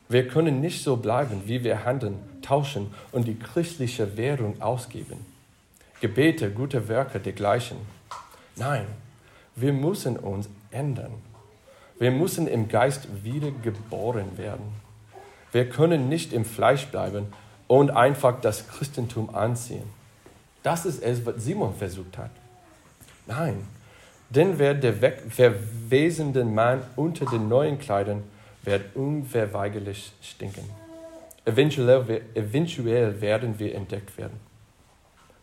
Wir 0.07 0.25
können 0.25 0.61
nicht 0.61 0.85
so 0.85 0.95
bleiben, 0.95 1.41
wie 1.47 1.65
wir 1.65 1.83
handeln, 1.83 2.17
tauschen 2.41 2.93
und 3.11 3.27
die 3.27 3.37
christliche 3.37 4.15
Währung 4.15 4.61
ausgeben. 4.61 5.25
Gebete, 5.99 6.49
gute 6.49 6.87
Werke 6.87 7.19
dergleichen. 7.19 7.75
Nein, 8.55 8.85
wir 9.57 9.73
müssen 9.73 10.15
uns 10.15 10.47
ändern. 10.71 11.11
Wir 11.99 12.11
müssen 12.11 12.47
im 12.47 12.69
Geist 12.69 13.09
wiedergeboren 13.25 14.37
werden. 14.37 14.73
Wir 15.51 15.69
können 15.69 16.07
nicht 16.07 16.31
im 16.31 16.45
Fleisch 16.45 16.85
bleiben 16.85 17.33
und 17.67 17.91
einfach 17.91 18.39
das 18.39 18.65
Christentum 18.69 19.35
anziehen. 19.35 19.89
Das 20.63 20.85
ist 20.85 21.03
es, 21.03 21.25
was 21.25 21.35
Simon 21.43 21.75
versucht 21.75 22.17
hat. 22.17 22.31
Nein, 23.27 23.67
denn 24.33 24.57
wer 24.57 24.73
der 24.73 24.93
verwesende 24.93 26.45
Mann 26.45 26.81
unter 26.95 27.25
den 27.25 27.49
neuen 27.49 27.77
Kleidern 27.79 28.23
wird 28.63 28.95
unverweigerlich 28.95 30.13
stinken. 30.21 30.69
Eventuell, 31.45 32.21
eventuell 32.33 33.19
werden 33.19 33.59
wir 33.59 33.75
entdeckt 33.75 34.17
werden. 34.17 34.39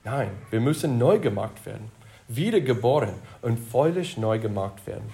Nein, 0.05 0.31
wir 0.51 0.61
müssen 0.61 0.97
neu 0.97 1.19
gemacht 1.19 1.67
werden, 1.67 1.91
wiedergeboren 2.29 3.15
und 3.43 3.59
völlig 3.59 4.17
neu 4.17 4.39
gemacht 4.39 4.87
werden. 4.87 5.13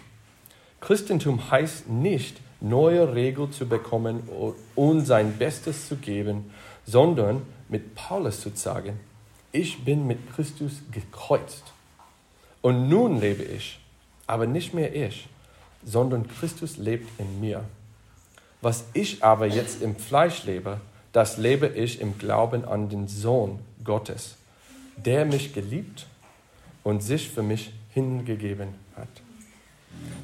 Christentum 0.81 1.51
heißt 1.51 1.89
nicht, 1.89 2.41
neue 2.61 3.15
Regeln 3.15 3.51
zu 3.53 3.67
bekommen 3.67 4.23
und 4.75 5.01
sein 5.07 5.37
Bestes 5.37 5.89
zu 5.89 5.97
geben, 5.97 6.53
sondern 6.85 7.43
mit 7.69 7.95
Paulus 7.95 8.41
zu 8.41 8.51
sagen, 8.55 9.01
ich 9.51 9.85
bin 9.85 10.07
mit 10.07 10.33
Christus 10.35 10.83
gekreuzt. 10.93 11.74
Und 12.65 12.89
nun 12.89 13.21
lebe 13.21 13.43
ich, 13.43 13.79
aber 14.27 14.47
nicht 14.47 14.73
mehr 14.73 14.97
ich, 14.97 15.29
sondern 15.85 16.27
Christus 16.27 16.79
lebt 16.79 17.07
in 17.21 17.39
mir. 17.39 17.63
Was 18.63 18.87
ich 18.95 19.23
aber 19.23 19.47
jetzt 19.47 19.83
im 19.83 19.97
Fleisch 19.97 20.45
lebe, 20.45 20.81
das 21.13 21.37
lebe 21.37 21.67
ich 21.67 22.01
im 22.01 22.17
Glauben 22.17 22.65
an 22.65 22.89
den 22.89 23.07
Sohn 23.07 23.59
Gottes, 23.85 24.37
der 24.97 25.27
mich 25.27 25.53
geliebt 25.53 26.07
und 26.85 27.03
sich 27.03 27.29
für 27.29 27.43
mich 27.43 27.75
hingegeben 27.93 28.69
hat. 28.97 29.09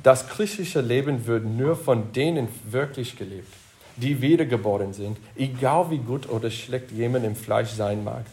Das 0.03 0.27
christliche 0.27 0.81
Leben 0.81 1.27
wird 1.27 1.45
nur 1.45 1.77
von 1.77 2.11
denen 2.15 2.49
wirklich 2.65 3.19
gelebt, 3.19 3.53
die 3.97 4.23
wiedergeboren 4.23 4.95
sind, 4.95 5.19
egal 5.37 5.91
wie 5.91 5.99
gut 5.99 6.27
oder 6.31 6.51
schlecht 6.51 6.91
jemand 6.91 7.27
im 7.27 7.37
Fleisch 7.37 7.73
sein 7.73 8.03
mag. 8.03 8.25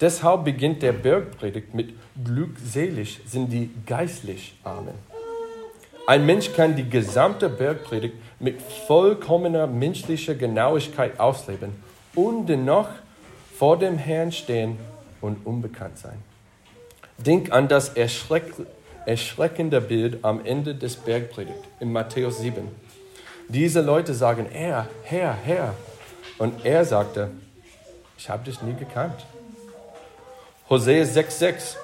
Deshalb 0.00 0.44
beginnt 0.44 0.82
der 0.82 0.92
Bergpredigt 0.92 1.74
mit 1.74 1.94
Glückselig 2.22 3.20
sind 3.26 3.52
die 3.52 3.70
geistlich 3.86 4.54
Armen. 4.62 4.94
Ein 6.06 6.26
Mensch 6.26 6.52
kann 6.52 6.76
die 6.76 6.88
gesamte 6.88 7.48
Bergpredigt 7.48 8.14
mit 8.38 8.60
vollkommener 8.86 9.66
menschlicher 9.66 10.34
Genauigkeit 10.34 11.18
ausleben 11.18 11.82
und 12.14 12.46
dennoch 12.46 12.88
vor 13.56 13.78
dem 13.78 13.96
Herrn 13.96 14.32
stehen 14.32 14.78
und 15.20 15.44
unbekannt 15.46 15.98
sein. 15.98 16.22
Denk 17.18 17.50
an 17.50 17.68
das 17.68 17.88
erschreck 17.90 18.52
erschreckende 19.06 19.80
Bild 19.80 20.24
am 20.24 20.44
Ende 20.44 20.74
des 20.74 20.96
Bergpredigt 20.96 21.62
in 21.78 21.92
Matthäus 21.92 22.40
7. 22.40 22.68
Diese 23.48 23.80
Leute 23.80 24.14
sagen, 24.14 24.46
Herr, 24.50 24.88
Herr, 25.04 25.32
Herr. 25.32 25.74
Und 26.38 26.64
er 26.64 26.84
sagte, 26.84 27.30
ich 28.18 28.28
habe 28.28 28.44
dich 28.44 28.60
nie 28.62 28.74
gekannt. 28.74 29.24
Hosea 30.68 31.04
6,6 31.04 31.76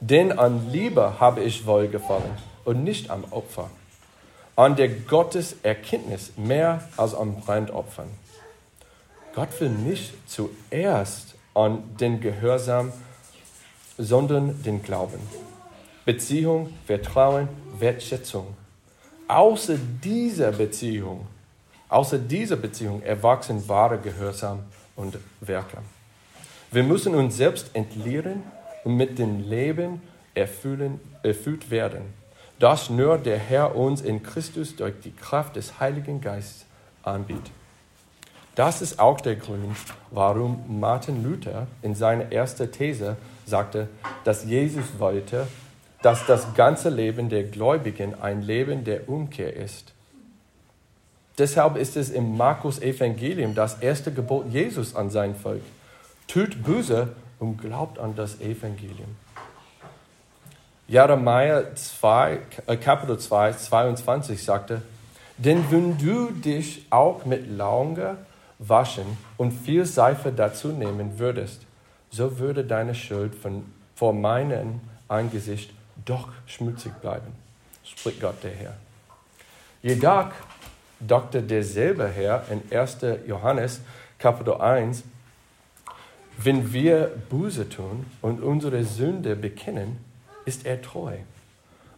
Denn 0.00 0.38
an 0.38 0.72
Liebe 0.72 1.20
habe 1.20 1.42
ich 1.42 1.66
wohlgefallen 1.66 2.30
und 2.64 2.82
nicht 2.82 3.10
am 3.10 3.24
Opfer, 3.30 3.68
an 4.56 4.74
der 4.74 4.88
Gotteserkenntnis 4.88 6.32
mehr 6.38 6.82
als 6.96 7.14
an 7.14 7.38
Brandopfern. 7.42 8.08
Gott 9.34 9.60
will 9.60 9.68
nicht 9.68 10.14
zuerst 10.26 11.34
an 11.52 11.82
den 12.00 12.22
Gehorsam, 12.22 12.90
sondern 13.98 14.62
den 14.62 14.82
Glauben. 14.82 15.20
Beziehung, 16.06 16.72
Vertrauen, 16.86 17.48
Wertschätzung. 17.78 18.56
Außer 19.28 19.76
dieser 19.76 20.52
Beziehung, 20.52 21.26
außer 21.90 22.16
dieser 22.16 22.56
Beziehung 22.56 23.02
erwachsen 23.02 23.68
wahre 23.68 23.98
Gehorsam 23.98 24.60
und 24.96 25.18
Werke. 25.42 25.82
Wir 26.70 26.82
müssen 26.82 27.14
uns 27.14 27.36
selbst 27.36 27.70
entleeren 27.74 28.42
und 28.84 28.96
mit 28.96 29.18
dem 29.18 29.48
Leben 29.48 30.02
erfüllen, 30.34 31.00
erfüllt 31.22 31.70
werden, 31.70 32.02
das 32.58 32.90
nur 32.90 33.18
der 33.18 33.38
Herr 33.38 33.76
uns 33.76 34.00
in 34.00 34.22
Christus 34.22 34.74
durch 34.76 34.94
die 35.02 35.12
Kraft 35.12 35.56
des 35.56 35.78
Heiligen 35.78 36.20
Geistes 36.20 36.66
anbietet. 37.02 37.50
Das 38.56 38.82
ist 38.82 38.98
auch 38.98 39.20
der 39.20 39.36
Grund, 39.36 39.76
warum 40.10 40.80
Martin 40.80 41.22
Luther 41.22 41.66
in 41.82 41.94
seiner 41.94 42.32
ersten 42.32 42.72
These 42.72 43.16
sagte, 43.44 43.88
dass 44.24 44.44
Jesus 44.44 44.98
wollte, 44.98 45.46
dass 46.02 46.26
das 46.26 46.54
ganze 46.54 46.88
Leben 46.88 47.28
der 47.28 47.44
Gläubigen 47.44 48.14
ein 48.20 48.42
Leben 48.42 48.84
der 48.84 49.08
Umkehr 49.08 49.54
ist. 49.54 49.92
Deshalb 51.38 51.76
ist 51.76 51.96
es 51.96 52.10
im 52.10 52.36
Markus 52.36 52.80
Evangelium 52.80 53.54
das 53.54 53.78
erste 53.80 54.10
Gebot 54.10 54.46
Jesus 54.50 54.96
an 54.96 55.10
sein 55.10 55.34
Volk 55.34 55.62
tut 56.26 56.62
böse 56.62 57.08
und 57.38 57.58
glaubt 57.58 57.98
an 57.98 58.14
das 58.16 58.40
Evangelium. 58.40 59.16
Jeremia 60.88 61.74
2, 61.74 62.38
äh, 62.66 62.76
Kapitel 62.76 63.18
2, 63.18 63.52
22 63.52 64.42
sagte, 64.42 64.82
denn 65.36 65.70
wenn 65.70 65.98
du 65.98 66.30
dich 66.30 66.86
auch 66.90 67.24
mit 67.24 67.50
Lauge 67.50 68.16
waschen 68.58 69.18
und 69.36 69.52
viel 69.52 69.84
Seife 69.84 70.32
dazu 70.32 70.68
nehmen 70.68 71.18
würdest, 71.18 71.62
so 72.10 72.38
würde 72.38 72.64
deine 72.64 72.94
Schuld 72.94 73.34
von, 73.34 73.64
vor 73.94 74.12
meinem 74.12 74.80
Angesicht 75.08 75.72
doch 76.04 76.28
schmutzig 76.46 76.92
bleiben, 77.00 77.32
spricht 77.84 78.20
Gott 78.20 78.42
der 78.42 78.52
Herr. 78.52 78.74
Jedoch 79.82 80.30
dachte 81.00 81.42
derselbe 81.42 82.08
Herr 82.08 82.44
in 82.50 82.62
1. 82.76 82.98
Johannes 83.26 83.80
Kapitel 84.18 84.54
1, 84.54 85.02
wenn 86.36 86.72
wir 86.72 87.12
Buße 87.30 87.68
tun 87.68 88.06
und 88.20 88.42
unsere 88.42 88.84
Sünde 88.84 89.36
bekennen, 89.36 89.98
ist 90.44 90.66
er 90.66 90.82
treu 90.82 91.16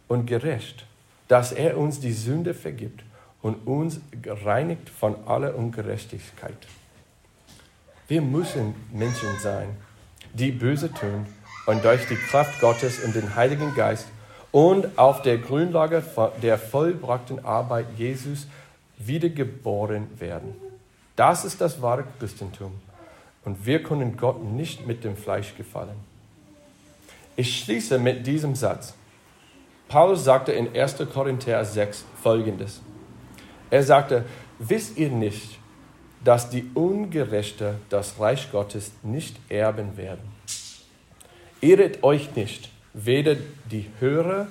und 0.07 0.25
gerecht, 0.25 0.85
dass 1.27 1.51
er 1.51 1.77
uns 1.77 1.99
die 1.99 2.13
Sünde 2.13 2.53
vergibt 2.53 3.03
und 3.41 3.67
uns 3.67 3.99
reinigt 4.25 4.89
von 4.89 5.15
aller 5.27 5.55
Ungerechtigkeit. 5.55 6.57
Wir 8.07 8.21
müssen 8.21 8.73
Menschen 8.91 9.37
sein, 9.39 9.69
die 10.33 10.51
Böse 10.51 10.91
tun 10.91 11.27
und 11.65 11.83
durch 11.83 12.07
die 12.07 12.15
Kraft 12.15 12.59
Gottes 12.59 13.03
und 13.03 13.15
den 13.15 13.35
Heiligen 13.35 13.75
Geist 13.75 14.07
und 14.51 14.97
auf 14.97 15.21
der 15.21 15.37
Grundlage 15.37 16.03
der 16.41 16.57
vollbrachten 16.57 17.45
Arbeit 17.45 17.85
Jesus 17.97 18.47
wiedergeboren 18.97 20.07
werden. 20.19 20.55
Das 21.15 21.45
ist 21.45 21.61
das 21.61 21.81
wahre 21.81 22.05
Christentum. 22.17 22.71
Und 23.45 23.65
wir 23.65 23.81
können 23.83 24.17
Gott 24.17 24.43
nicht 24.43 24.85
mit 24.85 25.03
dem 25.03 25.15
Fleisch 25.15 25.55
gefallen. 25.55 25.95
Ich 27.35 27.59
schließe 27.59 27.99
mit 27.99 28.27
diesem 28.27 28.55
Satz. 28.55 28.93
Paulus 29.87 30.23
sagte 30.23 30.51
in 30.51 30.75
1. 30.75 30.97
Korinther 31.11 31.63
6 31.63 32.05
folgendes. 32.21 32.81
Er 33.71 33.83
sagte, 33.83 34.25
wisst 34.59 34.97
ihr 34.97 35.09
nicht, 35.09 35.57
dass 36.23 36.49
die 36.49 36.69
Ungerechte 36.73 37.75
das 37.89 38.19
Reich 38.19 38.51
Gottes 38.51 38.91
nicht 39.03 39.37
erben 39.49 39.95
werden? 39.97 40.29
Irret 41.61 42.03
euch 42.03 42.35
nicht, 42.35 42.69
weder 42.93 43.35
die 43.71 43.89
Hörer 43.99 44.47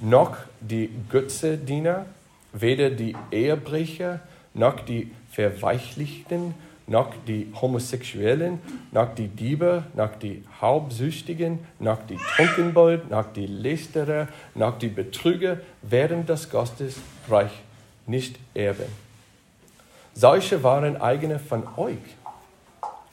noch 0.00 0.36
die 0.60 0.90
Götzediener, 1.08 2.06
weder 2.52 2.90
die 2.90 3.16
Ehebrecher 3.30 4.20
noch 4.54 4.80
die 4.80 5.10
Verweichlichten, 5.32 6.54
noch 6.88 7.12
die 7.26 7.52
Homosexuellen, 7.60 8.60
noch 8.92 9.14
die 9.14 9.28
Diebe, 9.28 9.84
noch 9.94 10.14
die 10.16 10.42
Hauptsüchtigen, 10.60 11.58
noch 11.78 11.98
die 12.06 12.16
Trunkenbold, 12.16 13.10
noch 13.10 13.32
die 13.32 13.46
Lästerer, 13.46 14.28
noch 14.54 14.78
die 14.78 14.88
Betrüger 14.88 15.58
werden 15.82 16.26
das 16.26 16.50
Gottesreich 16.50 17.52
nicht 18.06 18.38
erben. 18.54 18.86
Solche 20.14 20.62
waren 20.62 21.00
eigene 21.00 21.38
von 21.38 21.62
euch, 21.76 21.98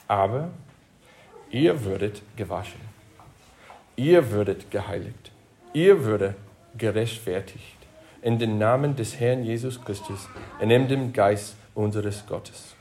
aber 0.07 0.49
ihr 1.51 1.83
würdet 1.83 2.21
gewaschen, 2.35 2.81
ihr 3.95 4.31
würdet 4.31 4.71
geheiligt, 4.71 5.31
ihr 5.73 6.03
würdet 6.03 6.35
gerechtfertigt 6.77 7.75
in 8.21 8.39
den 8.39 8.57
Namen 8.57 8.95
des 8.95 9.19
Herrn 9.19 9.43
Jesus 9.43 9.83
Christus 9.83 10.27
und 10.59 10.71
in 10.71 10.87
dem 10.87 11.13
Geist 11.13 11.55
unseres 11.75 12.25
Gottes. 12.25 12.74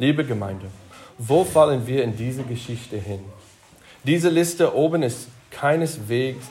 Liebe 0.00 0.24
Gemeinde, 0.24 0.66
wo 1.18 1.42
fallen 1.42 1.88
wir 1.88 2.04
in 2.04 2.16
diese 2.16 2.44
Geschichte 2.44 2.96
hin? 2.96 3.24
Diese 4.04 4.28
Liste 4.28 4.76
oben 4.76 5.02
ist 5.02 5.26
keineswegs 5.50 6.46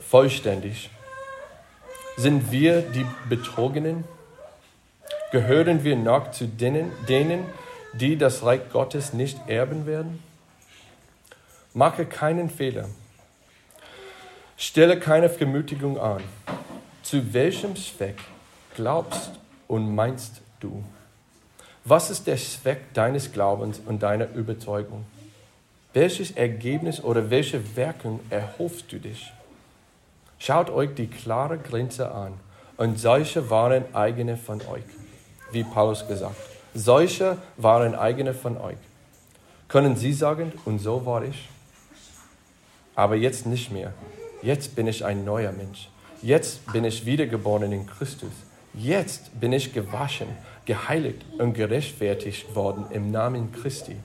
vollständig. 0.00 0.90
Sind 2.16 2.50
wir 2.50 2.82
die 2.82 3.06
Betrogenen? 3.28 4.02
Gehören 5.30 5.84
wir 5.84 5.94
noch 5.94 6.32
zu 6.32 6.48
denen, 6.48 6.90
denen, 7.08 7.44
die 7.92 8.18
das 8.18 8.42
Reich 8.42 8.68
Gottes 8.72 9.12
nicht 9.12 9.38
erben 9.46 9.86
werden? 9.86 10.20
Mache 11.72 12.06
keinen 12.06 12.50
Fehler. 12.50 12.88
Stelle 14.56 14.98
keine 14.98 15.30
Vermutigung 15.30 15.96
an. 16.00 16.24
Zu 17.04 17.32
welchem 17.32 17.76
Zweck 17.76 18.18
glaubst 18.74 19.30
und 19.68 19.94
meinst 19.94 20.42
du? 20.58 20.82
Was 21.84 22.10
ist 22.10 22.26
der 22.26 22.36
Zweck 22.36 22.92
deines 22.92 23.32
Glaubens 23.32 23.80
und 23.84 24.02
deiner 24.02 24.30
Überzeugung? 24.34 25.06
Welches 25.94 26.30
Ergebnis 26.32 27.02
oder 27.02 27.30
welche 27.30 27.74
Wirkung 27.74 28.20
erhoffst 28.28 28.92
du 28.92 28.98
dich? 28.98 29.32
Schaut 30.38 30.70
euch 30.70 30.94
die 30.94 31.06
klare 31.06 31.58
Grenze 31.58 32.12
an 32.12 32.34
und 32.76 32.98
solche 32.98 33.50
waren 33.50 33.84
eigene 33.94 34.36
von 34.36 34.60
euch, 34.60 34.84
wie 35.52 35.64
Paulus 35.64 36.06
gesagt. 36.06 36.36
Solche 36.74 37.38
waren 37.56 37.94
eigene 37.94 38.34
von 38.34 38.58
euch. 38.58 38.76
Können 39.68 39.96
sie 39.96 40.12
sagen, 40.12 40.52
und 40.66 40.80
so 40.80 41.04
war 41.06 41.24
ich? 41.24 41.48
Aber 42.94 43.16
jetzt 43.16 43.46
nicht 43.46 43.72
mehr. 43.72 43.92
Jetzt 44.42 44.76
bin 44.76 44.86
ich 44.86 45.04
ein 45.04 45.24
neuer 45.24 45.52
Mensch. 45.52 45.88
Jetzt 46.22 46.70
bin 46.72 46.84
ich 46.84 47.06
wiedergeboren 47.06 47.72
in 47.72 47.86
Christus. 47.86 48.32
Jetzt 48.74 49.40
bin 49.40 49.52
ich 49.52 49.72
gewaschen, 49.72 50.28
geheiligt 50.70 51.22
und 51.36 51.54
gerechtfertigt 51.54 52.54
worden 52.54 52.84
im 52.90 53.10
Namen 53.10 53.50
Christi. 53.50 53.96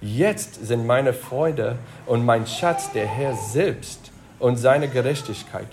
Jetzt 0.00 0.66
sind 0.66 0.84
meine 0.84 1.12
Freude 1.12 1.76
und 2.06 2.26
mein 2.26 2.44
Schatz 2.44 2.90
der 2.90 3.06
Herr 3.06 3.36
selbst 3.36 4.10
und 4.40 4.56
seine 4.56 4.88
Gerechtigkeit. 4.88 5.68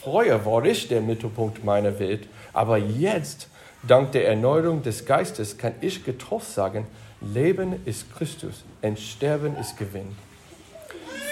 Früher 0.00 0.46
war 0.46 0.64
ich 0.64 0.86
der 0.86 1.00
Mittelpunkt 1.00 1.64
meiner 1.64 1.98
Welt, 1.98 2.28
aber 2.52 2.76
jetzt, 2.76 3.48
dank 3.82 4.12
der 4.12 4.28
Erneuerung 4.28 4.80
des 4.84 5.06
Geistes, 5.06 5.58
kann 5.58 5.74
ich 5.80 6.04
getrost 6.04 6.54
sagen, 6.54 6.86
Leben 7.20 7.84
ist 7.84 8.14
Christus 8.14 8.62
und 8.82 8.96
Sterben 8.96 9.56
ist 9.56 9.76
Gewinn. 9.76 10.16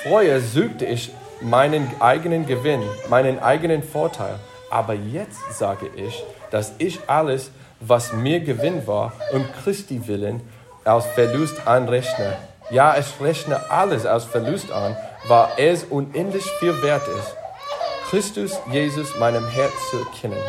Früher 0.03 0.41
suchte 0.41 0.85
ich 0.85 1.13
meinen 1.41 1.89
eigenen 2.01 2.45
Gewinn, 2.45 2.83
meinen 3.09 3.39
eigenen 3.39 3.85
Vorteil, 3.85 4.35
aber 4.69 4.95
jetzt 4.95 5.57
sage 5.57 5.89
ich, 5.95 6.25
dass 6.51 6.73
ich 6.79 6.99
alles, 7.07 7.53
was 7.81 8.13
mir 8.13 8.41
Gewinn 8.41 8.87
war, 8.87 9.13
um 9.33 9.45
Christi 9.63 10.07
willen, 10.07 10.41
aus 10.85 11.07
Verlust 11.07 11.67
anrechne. 11.67 12.37
Ja, 12.71 12.97
ich 12.99 13.21
rechne 13.21 13.71
alles 13.71 14.07
aus 14.07 14.25
Verlust 14.25 14.71
an, 14.73 14.97
weil 15.27 15.49
es 15.59 15.85
unendlich 15.85 16.45
viel 16.59 16.83
wert 16.83 17.07
ist. 17.09 17.37
Christus 18.11 18.59
Jesus 18.71 19.19
meinem 19.19 19.49
Herz 19.49 19.73
zu 19.91 19.99
erkennen. 19.99 20.43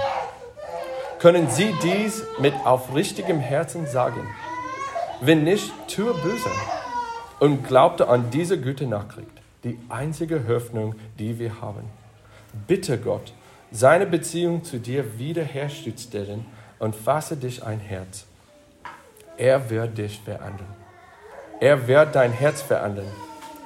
Können 1.20 1.50
Sie 1.50 1.74
dies 1.84 2.24
mit 2.40 2.54
aufrichtigem 2.66 3.40
Herzen 3.40 3.86
sagen? 3.86 4.26
Wenn 5.22 5.44
nicht, 5.44 5.72
tue 5.94 6.14
böse 6.14 6.50
und 7.40 7.68
glaubte 7.68 8.08
an 8.08 8.30
diese 8.32 8.60
gute 8.60 8.86
Nachricht, 8.86 9.28
die 9.66 9.78
einzige 9.90 10.48
Hoffnung, 10.48 10.96
die 11.18 11.38
wir 11.38 11.60
haben. 11.62 11.84
Bitte 12.68 12.98
Gott, 12.98 13.34
seine 13.72 14.06
Beziehung 14.06 14.64
zu 14.64 14.80
dir 14.80 15.20
wiederherstellen 15.20 16.46
und 16.80 16.96
fasse 16.96 17.38
dich 17.38 17.64
ein 17.64 17.80
Herz. 17.80 18.26
Er 19.38 19.70
wird 19.70 19.98
dich 19.98 20.20
verändern. 20.20 20.76
Er 21.60 21.88
wird 21.88 22.16
dein 22.16 22.32
Herz 22.32 22.62
verändern. 22.62 23.08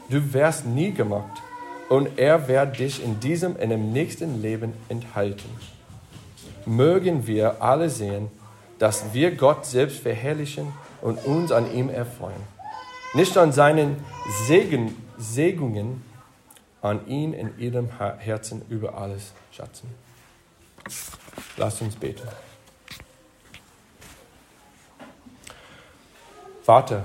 Du 0.09 0.34
wirst 0.34 0.66
nie 0.66 0.91
gemacht 0.91 1.41
und 1.89 2.18
er 2.18 2.47
wird 2.47 2.80
dich 2.80 3.03
in 3.03 3.20
diesem 3.20 3.55
und 3.55 3.72
im 3.72 3.93
nächsten 3.93 4.41
Leben 4.41 4.74
enthalten. 4.89 5.49
Mögen 6.66 7.28
wir 7.28 7.61
alle 7.61 7.89
sehen, 7.89 8.30
dass 8.80 9.14
wir 9.14 9.36
Gott 9.36 9.66
selbst 9.66 9.99
verherrlichen 9.99 10.74
und 11.01 11.24
uns 11.26 11.51
an 11.51 11.74
ihm 11.74 11.89
erfreuen. 11.89 12.41
Nicht 13.14 13.38
an 13.38 13.51
seinen 13.51 13.97
Segen, 14.47 14.95
Segungen, 15.18 16.03
an 16.82 17.07
ihn 17.07 17.34
in 17.34 17.57
ihrem 17.59 17.89
Herzen 18.18 18.64
über 18.70 18.97
alles 18.97 19.32
schätzen. 19.51 19.89
Lasst 21.57 21.82
uns 21.82 21.95
beten. 21.95 22.28
Vater, 26.64 27.03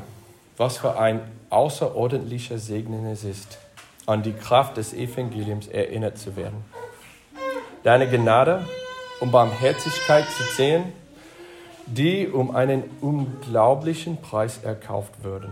was 0.56 0.78
für 0.78 1.00
ein 1.00 1.20
außerordentlicher 1.50 2.58
Segen 2.58 3.04
es 3.06 3.24
ist, 3.24 3.58
an 4.06 4.22
die 4.22 4.32
Kraft 4.32 4.76
des 4.76 4.94
Evangeliums 4.94 5.66
erinnert 5.66 6.16
zu 6.16 6.36
werden. 6.36 6.64
Deine 7.82 8.08
Gnade 8.08 8.64
und 9.18 9.32
Barmherzigkeit 9.32 10.26
zu 10.30 10.44
sehen, 10.44 10.92
die 11.86 12.28
um 12.28 12.54
einen 12.54 12.84
unglaublichen 13.00 14.18
Preis 14.18 14.60
erkauft 14.62 15.24
würden, 15.24 15.50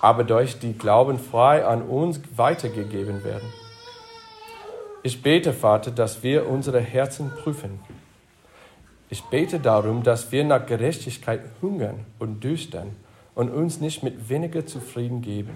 aber 0.00 0.24
durch 0.24 0.58
die 0.58 0.72
Glauben 0.72 1.18
frei 1.18 1.66
an 1.66 1.82
uns 1.82 2.18
weitergegeben 2.34 3.24
werden. 3.24 3.52
Ich 5.02 5.22
bete, 5.22 5.52
Vater, 5.52 5.90
dass 5.90 6.22
wir 6.22 6.48
unsere 6.48 6.80
Herzen 6.80 7.30
prüfen. 7.30 7.78
Ich 9.08 9.22
bete 9.24 9.60
darum, 9.60 10.02
dass 10.02 10.32
wir 10.32 10.44
nach 10.44 10.66
Gerechtigkeit 10.66 11.40
hungern 11.62 12.04
und 12.18 12.42
düstern 12.42 12.96
und 13.34 13.50
uns 13.50 13.80
nicht 13.80 14.02
mit 14.02 14.28
weniger 14.28 14.66
zufrieden 14.66 15.22
geben. 15.22 15.52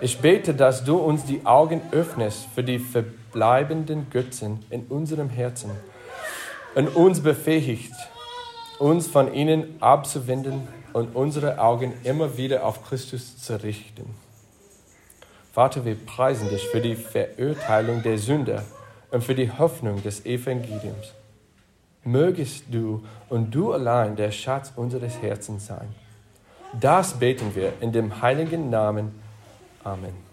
Ich 0.00 0.18
bete, 0.18 0.54
dass 0.54 0.84
du 0.84 0.96
uns 0.96 1.24
die 1.24 1.44
Augen 1.46 1.80
öffnest 1.90 2.46
für 2.54 2.62
die 2.62 2.78
verbleibenden 2.78 4.10
Götzen 4.10 4.64
in 4.70 4.84
unserem 4.84 5.28
Herzen 5.28 5.70
und 6.74 6.88
uns 6.88 7.20
befähigt, 7.20 7.94
uns 8.78 9.08
von 9.08 9.32
ihnen 9.32 9.76
abzuwenden 9.80 10.68
und 10.92 11.16
unsere 11.16 11.58
Augen 11.58 11.94
immer 12.04 12.36
wieder 12.36 12.64
auf 12.64 12.84
Christus 12.84 13.38
zu 13.38 13.60
richten. 13.62 14.14
Vater, 15.52 15.84
wir 15.84 15.96
preisen 15.96 16.48
dich 16.50 16.62
für 16.68 16.80
die 16.80 16.94
Verurteilung 16.94 18.02
der 18.02 18.18
Sünder 18.18 18.62
und 19.10 19.24
für 19.24 19.34
die 19.34 19.50
Hoffnung 19.50 20.02
des 20.02 20.24
Evangeliums. 20.24 21.14
Mögest 22.04 22.64
du 22.70 23.04
und 23.28 23.54
du 23.54 23.72
allein 23.72 24.16
der 24.16 24.30
Schatz 24.30 24.72
unseres 24.76 25.20
Herzens 25.20 25.66
sein. 25.66 25.94
Das 26.78 27.18
beten 27.18 27.54
wir 27.54 27.72
in 27.80 27.92
dem 27.92 28.20
heiligen 28.22 28.70
Namen. 28.70 29.20
Amen. 29.84 30.27